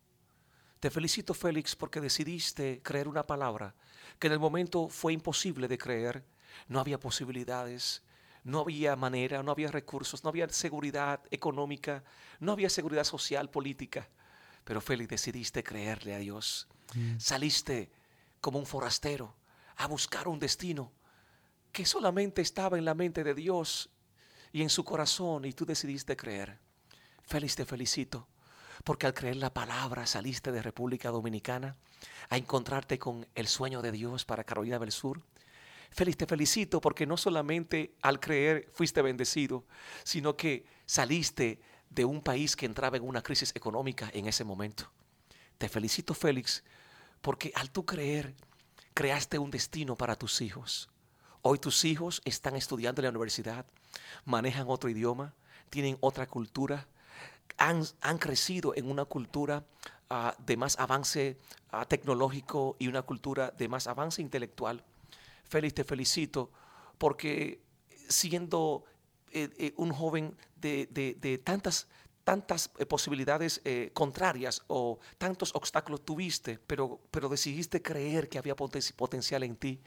Te 0.80 0.90
felicito, 0.90 1.36
Félix, 1.36 1.76
porque 1.76 2.02
decidiste 2.02 2.82
creer 2.82 3.08
una 3.08 3.22
palabra 3.22 3.76
que 4.18 4.26
en 4.26 4.34
el 4.34 4.40
momento 4.40 4.90
fue 4.90 5.14
imposible 5.14 5.68
de 5.68 5.78
creer. 5.78 6.26
No 6.68 6.80
había 6.80 7.00
posibilidades, 7.00 8.02
no 8.44 8.62
había 8.62 8.96
manera, 8.96 9.44
no 9.44 9.52
había 9.52 9.70
recursos, 9.70 10.24
no 10.24 10.32
había 10.32 10.50
seguridad 10.50 11.22
económica, 11.30 12.04
no 12.40 12.54
había 12.54 12.72
seguridad 12.72 13.04
social, 13.04 13.52
política. 13.52 14.10
Pero 14.64 14.82
Félix, 14.82 15.12
decidiste 15.12 15.64
creerle 15.64 16.16
a 16.16 16.18
Dios. 16.18 16.68
Mm. 16.96 17.20
Saliste 17.20 17.92
como 18.42 18.58
un 18.58 18.66
forastero 18.66 19.36
a 19.76 19.86
buscar 19.86 20.28
un 20.28 20.40
destino 20.40 20.92
que 21.72 21.86
solamente 21.86 22.42
estaba 22.42 22.80
en 22.80 22.86
la 22.86 22.96
mente 22.96 23.24
de 23.24 23.36
Dios 23.36 23.92
y 24.56 24.62
en 24.62 24.70
su 24.70 24.86
corazón 24.86 25.44
y 25.44 25.52
tú 25.52 25.66
decidiste 25.66 26.16
creer. 26.16 26.58
Félix, 27.24 27.58
te 27.58 27.66
felicito 27.66 28.26
porque 28.86 29.06
al 29.06 29.14
creer 29.14 29.36
la 29.36 29.54
palabra 29.54 30.08
saliste 30.08 30.50
de 30.50 30.62
República 30.62 31.10
Dominicana 31.10 31.76
a 32.30 32.38
encontrarte 32.38 32.98
con 32.98 33.28
el 33.36 33.48
sueño 33.48 33.82
de 33.82 33.92
Dios 33.92 34.24
para 34.24 34.46
Carolina 34.46 34.80
del 34.80 34.94
Sur. 34.94 35.22
Félix, 35.92 36.16
te 36.16 36.26
felicito 36.26 36.80
porque 36.80 37.06
no 37.06 37.18
solamente 37.18 37.96
al 38.02 38.22
creer 38.22 38.70
fuiste 38.72 39.02
bendecido, 39.02 39.66
sino 40.06 40.38
que 40.38 40.66
saliste 40.86 41.60
de 41.90 42.06
un 42.06 42.22
país 42.22 42.56
que 42.56 42.66
entraba 42.66 42.96
en 42.96 43.04
una 43.04 43.22
crisis 43.22 43.52
económica 43.56 44.10
en 44.14 44.26
ese 44.26 44.46
momento. 44.46 44.90
Te 45.58 45.68
felicito, 45.68 46.14
Félix, 46.14 46.64
porque 47.20 47.52
al 47.56 47.72
tú 47.72 47.86
creer, 47.86 48.34
creaste 48.94 49.38
un 49.38 49.52
destino 49.52 49.98
para 49.98 50.16
tus 50.16 50.40
hijos. 50.40 50.88
Hoy 51.42 51.60
tus 51.60 51.84
hijos 51.84 52.22
están 52.24 52.56
estudiando 52.56 53.02
en 53.02 53.04
la 53.04 53.10
universidad, 53.10 53.66
manejan 54.26 54.66
otro 54.68 54.90
idioma, 54.90 55.34
tienen 55.70 55.98
otra 56.00 56.28
cultura, 56.28 56.88
han, 57.58 57.84
han 58.02 58.18
crecido 58.18 58.74
en 58.76 58.90
una 58.90 59.06
cultura 59.06 59.64
uh, 60.10 60.32
de 60.46 60.58
más 60.58 60.78
avance 60.80 61.38
uh, 61.72 61.86
tecnológico 61.86 62.76
y 62.80 62.88
una 62.88 63.02
cultura 63.02 63.52
de 63.52 63.68
más 63.68 63.88
avance 63.88 64.22
intelectual. 64.22 64.84
Félix, 65.46 65.76
te 65.76 65.84
felicito 65.84 66.52
porque 66.98 67.62
siendo 68.08 68.84
eh, 69.32 69.50
eh, 69.58 69.74
un 69.78 69.92
joven 69.92 70.36
de, 70.56 70.88
de, 70.92 71.38
tantas 71.40 71.88
tantas 72.24 72.72
eh, 72.80 72.88
posibilidades 72.88 73.62
contrarias 73.94 74.64
o 74.68 74.98
tantos 75.20 75.54
obstáculos 75.54 76.04
tuviste, 76.04 76.58
pero, 76.66 77.00
pero 77.12 77.30
decidiste 77.30 77.84
creer 77.84 78.30
que 78.30 78.40
había 78.40 78.56
poten 78.56 78.82
potencial 78.96 79.44
en 79.44 79.56
ti 79.56 79.80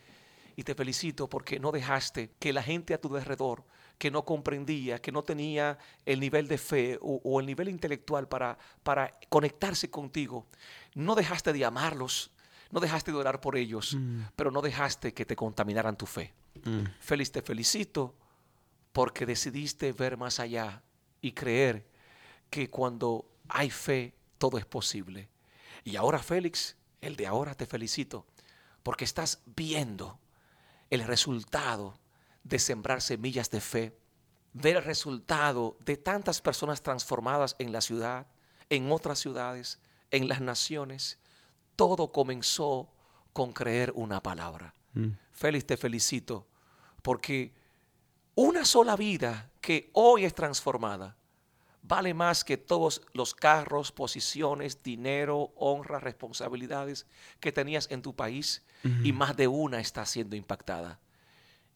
y 0.55 0.63
te 0.63 0.75
felicito 0.75 1.29
porque 1.29 1.59
no 1.59 1.73
dejaste 1.73 2.31
que 2.39 2.53
la 2.53 2.63
gente 2.63 2.95
a 2.95 3.01
tu 3.01 3.17
alrededor 3.17 3.65
que 3.99 4.11
no 4.11 4.25
comprendía, 4.25 5.01
que 5.01 5.13
no 5.13 5.23
tenía 5.23 5.79
el 6.07 6.21
nivel 6.21 6.47
de 6.49 6.57
fe 6.57 6.99
o, 7.03 7.41
el 7.41 7.47
nivel 7.47 7.69
intelectual 7.69 8.29
para, 8.29 8.57
para 8.83 9.13
conectarse 9.29 9.91
contigo. 9.91 10.47
No 10.95 11.15
dejaste 11.15 11.53
de 11.53 11.65
amarlos, 11.65 12.31
no 12.71 12.81
dejaste 12.81 13.11
de 13.11 13.19
orar 13.19 13.41
por 13.41 13.57
ellos, 13.57 13.95
mm. 13.95 14.23
pero 14.37 14.51
no 14.51 14.63
dejaste 14.63 15.13
que 15.13 15.27
te 15.27 15.37
contaminaran 15.37 15.97
tu 15.97 16.07
fe. 16.07 16.33
Mm. 16.65 16.85
Félix, 17.01 17.33
te 17.33 17.43
felicito 17.43 18.15
porque 18.93 19.27
decidiste 19.27 19.93
ver 19.93 20.17
más 20.17 20.39
allá 20.41 20.83
y 21.21 21.33
creer 21.33 21.87
que 22.51 22.71
cuando 22.71 23.29
hay 23.49 23.71
fe, 23.71 24.15
todo 24.39 24.59
es 24.59 24.67
posible. 24.67 25.29
Y 25.85 25.97
ahora, 25.97 26.21
Félix, 26.21 26.77
el 27.01 27.17
de 27.17 27.27
ahora 27.27 27.55
te 27.55 27.67
felicito 27.67 28.27
porque 28.83 29.05
estás 29.05 29.43
viendo 29.45 30.19
el 30.91 31.05
resultado 31.05 31.99
de 32.45 32.59
sembrar 32.59 33.03
semillas 33.03 33.51
de 33.51 33.61
fe, 33.61 33.99
ver 34.53 34.77
el 34.77 34.85
resultado 34.85 35.77
de 35.81 35.97
tantas 35.97 36.41
personas 36.41 36.83
transformadas 36.83 37.57
en 37.59 37.73
la 37.73 37.81
ciudad, 37.81 38.27
en 38.71 38.91
otras 38.91 39.19
ciudades, 39.19 39.81
en 40.11 40.29
las 40.29 40.41
naciones. 40.41 41.19
Todo 41.77 42.13
comenzó 42.13 42.91
con 43.33 43.53
creer 43.53 43.93
una 43.95 44.23
palabra. 44.23 44.75
Mm. 44.95 45.11
Félix, 45.33 45.67
te 45.67 45.77
felicito 45.77 46.47
porque 47.03 47.55
una 48.35 48.65
sola 48.65 48.97
vida 48.97 49.51
que 49.61 49.91
hoy 49.93 50.25
es 50.25 50.35
transformada 50.35 51.17
vale 51.83 52.15
más 52.15 52.45
que 52.45 52.57
todos 52.57 53.03
los 53.15 53.35
carros, 53.35 53.93
posiciones, 53.93 54.83
dinero, 54.83 55.53
honra, 55.57 55.99
responsabilidades 55.99 57.07
que 57.41 57.53
tenías 57.53 57.91
en 57.91 58.03
tu 58.03 58.15
país 58.15 58.63
y 59.03 59.13
más 59.13 59.37
de 59.37 59.49
una 59.49 59.81
está 59.81 60.05
siendo 60.07 60.37
impactada. 60.37 61.01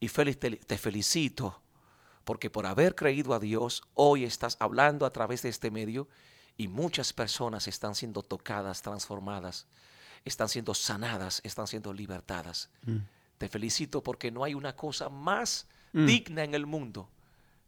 Y 0.02 0.08
Félix, 0.08 0.40
te, 0.66 0.78
felicito 0.78 1.62
porque 2.24 2.50
por 2.50 2.66
haber 2.66 2.96
creído 2.96 3.34
a 3.34 3.38
Dios, 3.38 3.84
hoy 3.94 4.24
estás 4.24 4.56
hablando 4.58 5.06
a 5.06 5.12
través 5.12 5.42
de 5.42 5.48
este 5.48 5.70
medio 5.70 6.08
y 6.56 6.66
muchas 6.66 7.12
personas 7.12 7.68
están 7.68 7.94
siendo 7.94 8.24
tocadas, 8.24 8.82
transformadas, 8.82 9.68
están 10.24 10.48
siendo 10.48 10.74
sanadas, 10.74 11.40
están 11.44 11.68
siendo 11.68 11.92
libertadas. 11.92 12.68
Mm. 12.84 12.96
Te 13.38 13.48
felicito 13.48 14.02
porque 14.02 14.32
no 14.32 14.42
hay 14.42 14.54
una 14.54 14.74
cosa 14.74 15.08
más 15.08 15.68
mm. 15.92 16.06
digna 16.06 16.42
en 16.42 16.54
el 16.54 16.66
mundo 16.66 17.08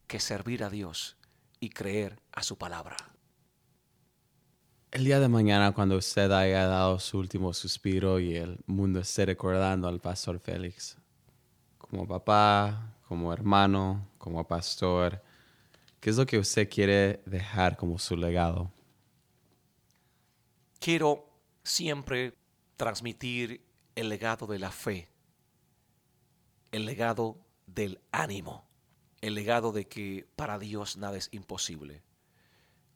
que 0.09 0.19
servir 0.19 0.65
a 0.65 0.71
Dios 0.71 1.17
y 1.61 1.71
creer 1.71 2.19
a 2.33 2.43
su 2.43 2.59
palabra. 2.59 2.97
El 4.91 5.05
día 5.05 5.21
de 5.21 5.29
mañana, 5.29 5.71
cuando 5.71 5.97
usted 5.97 6.33
haya 6.33 6.67
dado 6.67 6.99
su 6.99 7.17
último 7.17 7.55
suspiro 7.55 8.19
y 8.19 8.35
el 8.35 8.59
mundo 8.67 8.99
esté 8.99 9.25
recordando 9.25 9.87
al 9.87 10.01
pastor 10.01 10.41
Félix, 10.41 10.99
como 11.95 12.09
papá, 12.09 12.97
como 13.07 13.33
hermano, 13.33 14.11
como 14.19 14.45
pastor, 14.49 15.23
¿qué 16.01 16.11
es 16.11 16.17
lo 16.17 16.27
que 16.27 16.39
usted 16.39 16.69
quiere 16.69 17.23
dejar 17.25 17.77
como 17.77 18.01
su 18.01 18.17
legado? 18.17 18.73
Quiero 20.81 21.31
siempre 21.63 22.35
transmitir 22.77 23.65
el 23.95 24.09
legado 24.09 24.49
de 24.49 24.59
la 24.59 24.73
fe, 24.73 25.09
el 26.73 26.85
legado 26.85 27.39
del 27.69 28.01
ánimo, 28.11 28.67
el 29.21 29.35
legado 29.35 29.71
de 29.71 29.87
que 29.87 30.27
para 30.35 30.59
Dios 30.59 30.97
nada 30.97 31.17
es 31.17 31.29
imposible. 31.31 32.03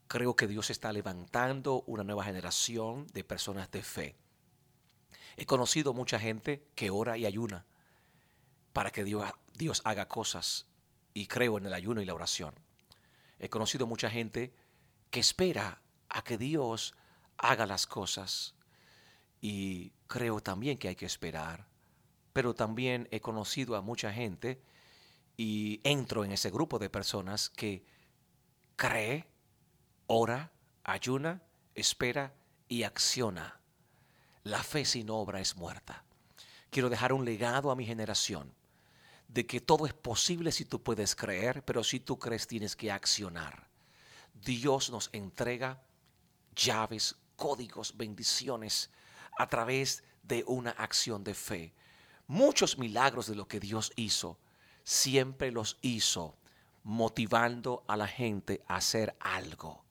Creo 0.09 0.35
que 0.35 0.45
Dios 0.45 0.69
está 0.69 0.91
levantando 0.91 1.83
una 1.87 2.03
nueva 2.03 2.25
generación 2.25 3.07
de 3.13 3.23
personas 3.23 3.71
de 3.71 3.81
fe. 3.81 4.17
He 5.37 5.45
conocido 5.45 5.93
mucha 5.93 6.19
gente 6.19 6.67
que 6.75 6.89
ora 6.89 7.17
y 7.17 7.25
ayuna 7.25 7.65
para 8.79 8.91
que 8.91 9.03
Dios, 9.03 9.29
Dios 9.55 9.81
haga 9.83 10.07
cosas 10.07 10.65
y 11.13 11.27
creo 11.27 11.57
en 11.57 11.65
el 11.65 11.73
ayuno 11.73 11.99
y 11.99 12.05
la 12.05 12.13
oración. 12.13 12.55
He 13.37 13.49
conocido 13.49 13.85
mucha 13.87 14.09
gente 14.09 14.53
que 15.09 15.19
espera 15.19 15.81
a 16.07 16.23
que 16.23 16.37
Dios 16.37 16.95
haga 17.37 17.65
las 17.65 17.85
cosas 17.85 18.55
y 19.41 19.91
creo 20.07 20.39
también 20.39 20.77
que 20.77 20.87
hay 20.87 20.95
que 20.95 21.05
esperar. 21.05 21.67
Pero 22.31 22.55
también 22.55 23.09
he 23.11 23.19
conocido 23.19 23.75
a 23.75 23.81
mucha 23.81 24.13
gente 24.13 24.61
y 25.35 25.81
entro 25.83 26.23
en 26.23 26.31
ese 26.31 26.49
grupo 26.49 26.79
de 26.79 26.89
personas 26.89 27.49
que 27.49 27.83
cree, 28.77 29.27
ora, 30.07 30.53
ayuna, 30.85 31.43
espera 31.75 32.33
y 32.69 32.83
acciona. 32.83 33.59
La 34.43 34.63
fe 34.63 34.85
sin 34.85 35.09
obra 35.09 35.41
es 35.41 35.57
muerta. 35.57 36.05
Quiero 36.69 36.89
dejar 36.89 37.11
un 37.11 37.25
legado 37.25 37.71
a 37.71 37.75
mi 37.75 37.85
generación 37.85 38.57
de 39.29 39.45
que 39.45 39.61
todo 39.61 39.85
es 39.85 39.93
posible 39.93 40.51
si 40.51 40.65
tú 40.65 40.81
puedes 40.81 41.15
creer, 41.15 41.63
pero 41.63 41.83
si 41.83 41.99
tú 41.99 42.17
crees 42.19 42.47
tienes 42.47 42.75
que 42.75 42.91
accionar. 42.91 43.69
Dios 44.33 44.89
nos 44.89 45.09
entrega 45.13 45.81
llaves, 46.55 47.15
códigos, 47.35 47.95
bendiciones 47.95 48.89
a 49.37 49.47
través 49.47 50.03
de 50.23 50.43
una 50.47 50.71
acción 50.71 51.23
de 51.23 51.35
fe. 51.35 51.73
Muchos 52.27 52.77
milagros 52.77 53.27
de 53.27 53.35
lo 53.35 53.47
que 53.47 53.59
Dios 53.59 53.91
hizo 53.95 54.37
siempre 54.83 55.51
los 55.51 55.77
hizo 55.81 56.35
motivando 56.83 57.83
a 57.87 57.97
la 57.97 58.07
gente 58.07 58.63
a 58.67 58.77
hacer 58.77 59.15
algo. 59.19 59.83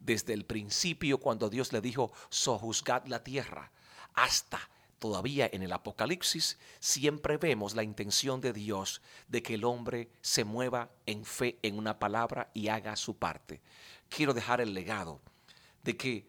Desde 0.00 0.32
el 0.32 0.44
principio, 0.46 1.18
cuando 1.18 1.50
Dios 1.50 1.72
le 1.72 1.80
dijo, 1.80 2.12
sojuzgad 2.30 3.06
la 3.06 3.22
tierra, 3.22 3.70
hasta 4.14 4.58
todavía 4.98 5.48
en 5.52 5.62
el 5.62 5.72
Apocalipsis, 5.72 6.58
siempre 6.80 7.36
vemos 7.36 7.74
la 7.74 7.82
intención 7.82 8.40
de 8.40 8.52
Dios 8.52 9.02
de 9.28 9.42
que 9.42 9.54
el 9.54 9.64
hombre 9.64 10.10
se 10.20 10.44
mueva 10.44 10.90
en 11.06 11.24
fe 11.24 11.58
en 11.62 11.78
una 11.78 11.98
palabra 11.98 12.50
y 12.54 12.68
haga 12.68 12.96
su 12.96 13.16
parte. 13.16 13.62
Quiero 14.08 14.34
dejar 14.34 14.60
el 14.60 14.74
legado 14.74 15.20
de 15.82 15.96
que 15.96 16.28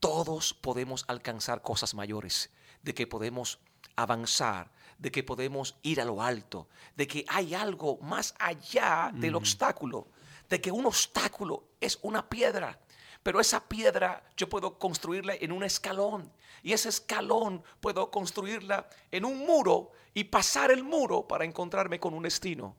todos 0.00 0.54
podemos 0.54 1.04
alcanzar 1.08 1.62
cosas 1.62 1.94
mayores, 1.94 2.50
de 2.82 2.94
que 2.94 3.06
podemos 3.06 3.60
avanzar, 3.96 4.70
de 4.98 5.10
que 5.10 5.22
podemos 5.22 5.76
ir 5.82 6.00
a 6.00 6.04
lo 6.04 6.22
alto, 6.22 6.68
de 6.96 7.06
que 7.06 7.24
hay 7.28 7.54
algo 7.54 7.98
más 7.98 8.34
allá 8.38 9.10
del 9.14 9.32
mm. 9.32 9.36
obstáculo, 9.36 10.08
de 10.48 10.60
que 10.60 10.70
un 10.70 10.86
obstáculo 10.86 11.68
es 11.80 11.98
una 12.02 12.28
piedra, 12.28 12.80
pero 13.28 13.40
esa 13.40 13.68
piedra 13.68 14.24
yo 14.38 14.48
puedo 14.48 14.78
construirla 14.78 15.34
en 15.34 15.52
un 15.52 15.62
escalón 15.62 16.32
y 16.62 16.72
ese 16.72 16.88
escalón 16.88 17.62
puedo 17.78 18.10
construirla 18.10 18.88
en 19.10 19.26
un 19.26 19.40
muro 19.40 19.92
y 20.14 20.24
pasar 20.24 20.70
el 20.70 20.82
muro 20.82 21.28
para 21.28 21.44
encontrarme 21.44 22.00
con 22.00 22.14
un 22.14 22.22
destino. 22.22 22.74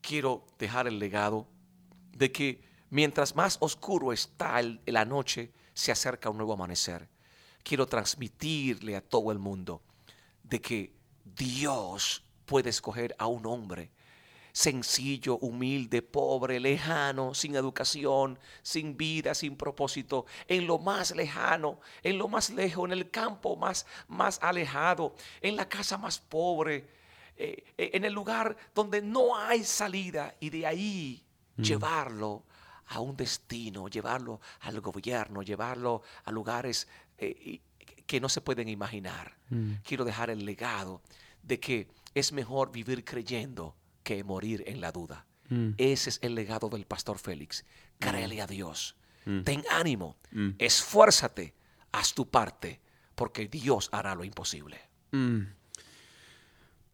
Quiero 0.00 0.44
dejar 0.58 0.88
el 0.88 0.98
legado 0.98 1.46
de 2.10 2.32
que 2.32 2.60
mientras 2.90 3.36
más 3.36 3.56
oscuro 3.60 4.12
está 4.12 4.60
la 4.86 5.04
noche, 5.04 5.52
se 5.74 5.92
acerca 5.92 6.28
un 6.28 6.38
nuevo 6.38 6.54
amanecer. 6.54 7.08
Quiero 7.62 7.86
transmitirle 7.86 8.96
a 8.96 9.00
todo 9.00 9.30
el 9.30 9.38
mundo 9.38 9.80
de 10.42 10.60
que 10.60 10.92
Dios 11.24 12.24
puede 12.46 12.70
escoger 12.70 13.14
a 13.16 13.28
un 13.28 13.46
hombre 13.46 13.92
sencillo, 14.52 15.38
humilde, 15.38 16.02
pobre, 16.02 16.60
lejano, 16.60 17.34
sin 17.34 17.56
educación, 17.56 18.38
sin 18.62 18.96
vida, 18.96 19.34
sin 19.34 19.56
propósito, 19.56 20.26
en 20.46 20.66
lo 20.66 20.78
más 20.78 21.16
lejano, 21.16 21.80
en 22.02 22.18
lo 22.18 22.28
más 22.28 22.50
lejos, 22.50 22.84
en 22.84 22.92
el 22.92 23.10
campo 23.10 23.56
más, 23.56 23.86
más 24.08 24.38
alejado, 24.42 25.14
en 25.40 25.56
la 25.56 25.68
casa 25.68 25.96
más 25.96 26.18
pobre, 26.18 26.86
eh, 27.36 27.64
en 27.78 28.04
el 28.04 28.12
lugar 28.12 28.56
donde 28.74 29.00
no 29.00 29.36
hay 29.36 29.64
salida 29.64 30.34
y 30.38 30.50
de 30.50 30.66
ahí 30.66 31.24
mm. 31.56 31.62
llevarlo 31.62 32.44
a 32.86 33.00
un 33.00 33.16
destino, 33.16 33.88
llevarlo 33.88 34.40
al 34.60 34.80
gobierno, 34.80 35.42
llevarlo 35.42 36.02
a 36.24 36.30
lugares 36.30 36.86
eh, 37.16 37.60
que 38.06 38.20
no 38.20 38.28
se 38.28 38.42
pueden 38.42 38.68
imaginar. 38.68 39.34
Mm. 39.48 39.76
Quiero 39.82 40.04
dejar 40.04 40.28
el 40.28 40.44
legado 40.44 41.00
de 41.42 41.58
que 41.58 41.88
es 42.14 42.32
mejor 42.32 42.70
vivir 42.70 43.02
creyendo 43.02 43.74
que 44.02 44.24
morir 44.24 44.64
en 44.66 44.80
la 44.80 44.92
duda. 44.92 45.26
Mm. 45.48 45.70
Ese 45.78 46.10
es 46.10 46.18
el 46.22 46.34
legado 46.34 46.68
del 46.68 46.86
pastor 46.86 47.18
Félix. 47.18 47.64
Créele 47.98 48.40
a 48.40 48.46
Dios. 48.46 48.96
Mm. 49.24 49.42
Ten 49.42 49.64
ánimo. 49.70 50.16
Mm. 50.30 50.50
Esfuérzate. 50.58 51.54
Haz 51.92 52.14
tu 52.14 52.28
parte. 52.28 52.80
Porque 53.14 53.46
Dios 53.48 53.88
hará 53.92 54.14
lo 54.14 54.24
imposible. 54.24 54.80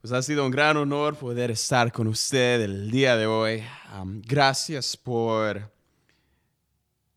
Pues 0.01 0.13
ha 0.13 0.23
sido 0.23 0.45
un 0.45 0.51
gran 0.51 0.77
honor 0.77 1.17
poder 1.17 1.51
estar 1.53 1.93
con 1.93 2.09
usted 2.09 2.61
el 2.61 2.91
día 2.91 3.17
de 3.17 3.27
hoy. 3.27 3.63
gracias 4.25 4.97
por 4.97 5.73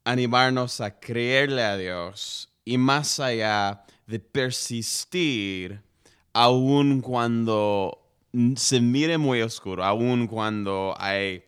animarnos 0.03 0.81
a 0.81 0.99
creerle 0.99 1.63
a 1.63 1.77
Dios 1.77 2.51
y 2.63 2.77
más 2.77 3.19
allá 3.19 3.83
de 4.05 4.19
persistir 4.19 5.81
aun 6.33 7.01
cuando 7.01 8.00
se 8.55 8.79
mire 8.79 9.17
muy 9.17 9.41
oscuro, 9.41 9.83
aun 9.83 10.27
cuando 10.27 10.95
hay 10.97 11.43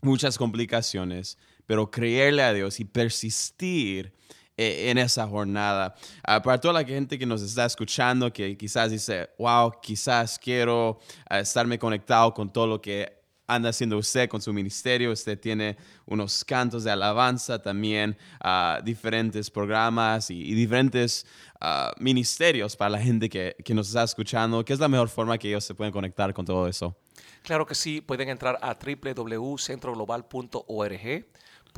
muchas 0.00 0.38
complicaciones, 0.38 1.38
pero 1.66 1.90
creerle 1.90 2.42
a 2.42 2.52
Dios 2.52 2.78
y 2.80 2.84
persistir 2.84 4.12
eh, 4.56 4.90
en 4.90 4.98
esa 4.98 5.26
jornada. 5.26 5.94
Ah, 6.22 6.40
para 6.40 6.58
toda 6.58 6.74
la 6.74 6.84
gente 6.84 7.18
que 7.18 7.26
nos 7.26 7.42
está 7.42 7.66
escuchando, 7.66 8.32
que 8.32 8.56
quizás 8.56 8.90
dice, 8.90 9.28
wow, 9.38 9.72
quizás 9.82 10.38
quiero 10.38 10.98
ah, 11.28 11.40
estarme 11.40 11.78
conectado 11.78 12.32
con 12.32 12.50
todo 12.50 12.66
lo 12.66 12.80
que 12.80 13.15
anda 13.46 13.70
haciendo 13.70 13.98
usted 13.98 14.28
con 14.28 14.42
su 14.42 14.52
ministerio. 14.52 15.12
Usted 15.12 15.38
tiene 15.38 15.76
unos 16.06 16.44
cantos 16.44 16.84
de 16.84 16.90
alabanza 16.90 17.60
también, 17.60 18.16
ah, 18.40 18.80
diferentes 18.84 19.50
programas 19.50 20.30
y, 20.30 20.54
diferentes 20.54 21.26
ah, 21.60 21.92
ministerios 21.98 22.76
para 22.76 22.90
la 22.90 23.00
gente 23.00 23.28
que, 23.28 23.56
que 23.64 23.74
nos 23.74 23.88
está 23.88 24.02
escuchando. 24.02 24.64
¿Qué 24.64 24.72
es 24.72 24.80
la 24.80 24.88
mejor 24.88 25.08
forma 25.08 25.38
que 25.38 25.48
ellos 25.48 25.64
se 25.64 25.74
pueden 25.74 25.92
conectar 25.92 26.32
con 26.34 26.44
todo 26.44 26.66
eso? 26.66 26.96
Claro 27.42 27.64
que 27.64 27.74
sí, 27.74 28.00
pueden 28.00 28.28
entrar 28.28 28.58
a 28.60 28.74
www.centroglobal.org. 28.74 31.26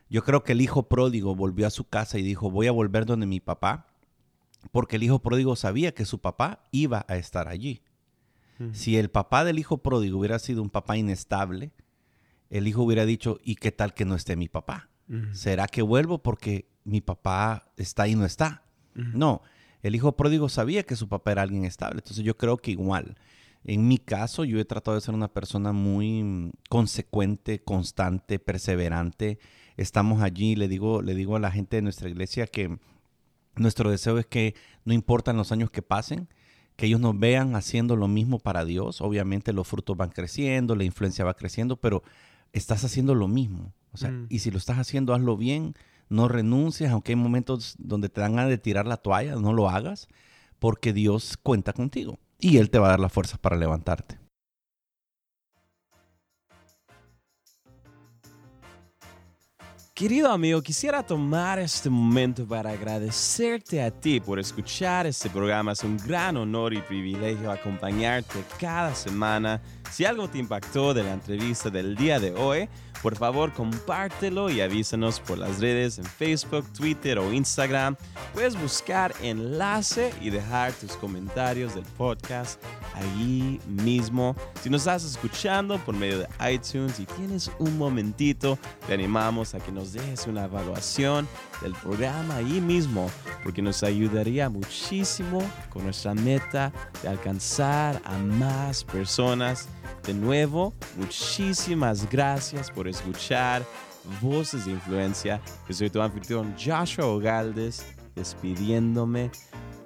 Yo 0.08 0.22
creo 0.24 0.44
que 0.44 0.52
el 0.52 0.60
hijo 0.60 0.88
pródigo 0.88 1.34
volvió 1.34 1.66
a 1.66 1.70
su 1.70 1.88
casa 1.88 2.18
y 2.18 2.22
dijo, 2.22 2.50
voy 2.50 2.66
a 2.66 2.72
volver 2.72 3.06
donde 3.06 3.26
mi 3.26 3.40
papá 3.40 3.94
porque 4.72 4.96
el 4.96 5.02
hijo 5.02 5.20
pródigo 5.20 5.56
sabía 5.56 5.92
que 5.92 6.04
su 6.04 6.20
papá 6.20 6.66
iba 6.70 7.04
a 7.08 7.16
estar 7.16 7.48
allí. 7.48 7.82
Si 8.72 8.96
el 8.96 9.10
papá 9.10 9.44
del 9.44 9.58
hijo 9.58 9.78
pródigo 9.78 10.18
hubiera 10.18 10.38
sido 10.38 10.62
un 10.62 10.70
papá 10.70 10.96
inestable, 10.96 11.72
el 12.50 12.68
hijo 12.68 12.82
hubiera 12.82 13.04
dicho, 13.04 13.40
¿y 13.42 13.56
qué 13.56 13.72
tal 13.72 13.94
que 13.94 14.04
no 14.04 14.14
esté 14.14 14.36
mi 14.36 14.48
papá? 14.48 14.90
¿Será 15.32 15.66
que 15.66 15.82
vuelvo 15.82 16.22
porque 16.22 16.70
mi 16.84 17.00
papá 17.00 17.72
está 17.76 18.06
y 18.06 18.14
no 18.14 18.24
está? 18.24 18.62
No, 18.94 19.42
el 19.82 19.96
hijo 19.96 20.16
pródigo 20.16 20.48
sabía 20.48 20.84
que 20.84 20.94
su 20.94 21.08
papá 21.08 21.32
era 21.32 21.42
alguien 21.42 21.64
estable. 21.64 21.98
Entonces 21.98 22.24
yo 22.24 22.36
creo 22.36 22.56
que 22.56 22.70
igual, 22.70 23.16
en 23.64 23.88
mi 23.88 23.98
caso, 23.98 24.44
yo 24.44 24.60
he 24.60 24.64
tratado 24.64 24.94
de 24.94 25.00
ser 25.00 25.14
una 25.14 25.32
persona 25.32 25.72
muy 25.72 26.22
mm, 26.22 26.50
consecuente, 26.68 27.62
constante, 27.62 28.38
perseverante. 28.38 29.38
Estamos 29.76 30.22
allí, 30.22 30.54
le 30.54 30.68
digo, 30.68 31.00
le 31.00 31.14
digo 31.14 31.36
a 31.36 31.40
la 31.40 31.50
gente 31.50 31.76
de 31.76 31.82
nuestra 31.82 32.08
iglesia 32.08 32.46
que 32.46 32.78
nuestro 33.56 33.90
deseo 33.90 34.18
es 34.18 34.26
que 34.26 34.54
no 34.84 34.92
importan 34.92 35.36
los 35.36 35.50
años 35.50 35.70
que 35.70 35.80
pasen, 35.80 36.28
que 36.76 36.86
ellos 36.86 37.00
nos 37.00 37.18
vean 37.18 37.56
haciendo 37.56 37.96
lo 37.96 38.06
mismo 38.06 38.38
para 38.38 38.66
Dios. 38.66 39.00
Obviamente 39.00 39.52
los 39.54 39.66
frutos 39.66 39.96
van 39.96 40.10
creciendo, 40.10 40.76
la 40.76 40.84
influencia 40.84 41.24
va 41.24 41.34
creciendo, 41.34 41.76
pero 41.76 42.02
estás 42.52 42.84
haciendo 42.84 43.14
lo 43.14 43.28
mismo. 43.28 43.72
O 43.92 43.96
sea, 43.96 44.10
mm. 44.10 44.26
y 44.28 44.40
si 44.40 44.50
lo 44.50 44.58
estás 44.58 44.78
haciendo, 44.78 45.14
hazlo 45.14 45.38
bien, 45.38 45.74
no 46.10 46.28
renuncies, 46.28 46.90
aunque 46.90 47.12
hay 47.12 47.16
momentos 47.16 47.76
donde 47.78 48.10
te 48.10 48.20
dan 48.20 48.36
ganas 48.36 48.50
de 48.50 48.58
tirar 48.58 48.86
la 48.86 48.98
toalla, 48.98 49.36
no 49.36 49.54
lo 49.54 49.70
hagas, 49.70 50.08
porque 50.58 50.92
Dios 50.92 51.38
cuenta 51.42 51.72
contigo 51.72 52.18
y 52.44 52.58
Él 52.58 52.68
te 52.68 52.78
va 52.78 52.88
a 52.88 52.90
dar 52.90 53.00
las 53.00 53.10
fuerzas 53.10 53.38
para 53.38 53.56
levantarte. 53.56 54.18
Querido 59.94 60.30
amigo, 60.30 60.60
quisiera 60.60 61.06
tomar 61.06 61.58
este 61.58 61.88
momento 61.88 62.46
para 62.46 62.72
agradecerte 62.72 63.80
a 63.80 63.90
ti 63.90 64.20
por 64.20 64.38
escuchar 64.38 65.06
este 65.06 65.30
programa. 65.30 65.72
Es 65.72 65.84
un 65.84 65.96
gran 65.96 66.36
honor 66.36 66.74
y 66.74 66.82
privilegio 66.82 67.50
acompañarte 67.50 68.44
cada 68.60 68.94
semana. 68.94 69.62
Si 69.90 70.04
algo 70.04 70.28
te 70.28 70.36
impactó 70.36 70.92
de 70.92 71.04
la 71.04 71.14
entrevista 71.14 71.70
del 71.70 71.96
día 71.96 72.20
de 72.20 72.34
hoy, 72.34 72.68
por 73.04 73.16
favor, 73.16 73.52
compártelo 73.52 74.48
y 74.48 74.62
avísanos 74.62 75.20
por 75.20 75.36
las 75.36 75.60
redes 75.60 75.98
en 75.98 76.06
Facebook, 76.06 76.64
Twitter 76.72 77.18
o 77.18 77.34
Instagram. 77.34 77.96
Puedes 78.32 78.58
buscar 78.58 79.14
enlace 79.20 80.10
y 80.22 80.30
dejar 80.30 80.72
tus 80.72 80.92
comentarios 80.92 81.74
del 81.74 81.84
podcast 81.98 82.58
allí 82.94 83.60
mismo. 83.66 84.34
Si 84.62 84.70
nos 84.70 84.80
estás 84.80 85.04
escuchando 85.04 85.76
por 85.80 85.94
medio 85.94 86.20
de 86.20 86.28
iTunes 86.50 86.98
y 86.98 87.04
tienes 87.04 87.50
un 87.58 87.76
momentito, 87.76 88.58
te 88.86 88.94
animamos 88.94 89.54
a 89.54 89.60
que 89.60 89.70
nos 89.70 89.92
dejes 89.92 90.26
una 90.26 90.44
evaluación 90.44 91.28
del 91.64 91.72
programa 91.72 92.36
ahí 92.36 92.60
mismo, 92.60 93.10
porque 93.42 93.62
nos 93.62 93.82
ayudaría 93.82 94.48
muchísimo 94.48 95.42
con 95.70 95.84
nuestra 95.84 96.14
meta 96.14 96.72
de 97.02 97.08
alcanzar 97.08 98.00
a 98.04 98.18
más 98.18 98.84
personas 98.84 99.68
de 100.04 100.12
nuevo, 100.12 100.74
muchísimas 100.96 102.08
gracias 102.10 102.70
por 102.70 102.86
escuchar 102.86 103.64
Voces 104.20 104.66
de 104.66 104.72
Influencia. 104.72 105.40
Yo 105.66 105.74
soy 105.74 105.88
tu 105.88 106.02
anfitrión 106.02 106.54
Joshua 106.62 107.06
Ogaldes, 107.06 107.84
despidiéndome. 108.14 109.30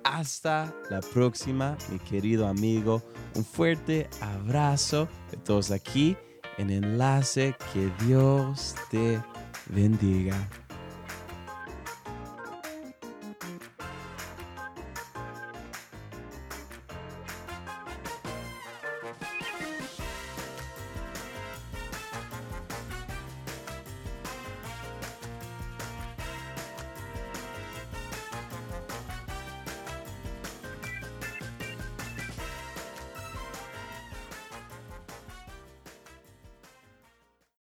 Hasta 0.03 0.75
la 0.91 1.01
próxima, 1.01 1.77
mi 1.91 1.99
querido 2.01 2.49
amigo. 2.49 3.03
Un 3.37 3.45
fuerte 3.45 4.09
abrazo 4.21 5.09
de 5.31 5.37
todos 5.37 5.71
aquí 5.71 6.17
en 6.57 6.71
Enlace. 6.71 7.55
Que 7.73 7.91
Dios 8.05 8.75
te 8.91 9.21
bendiga. 9.69 10.49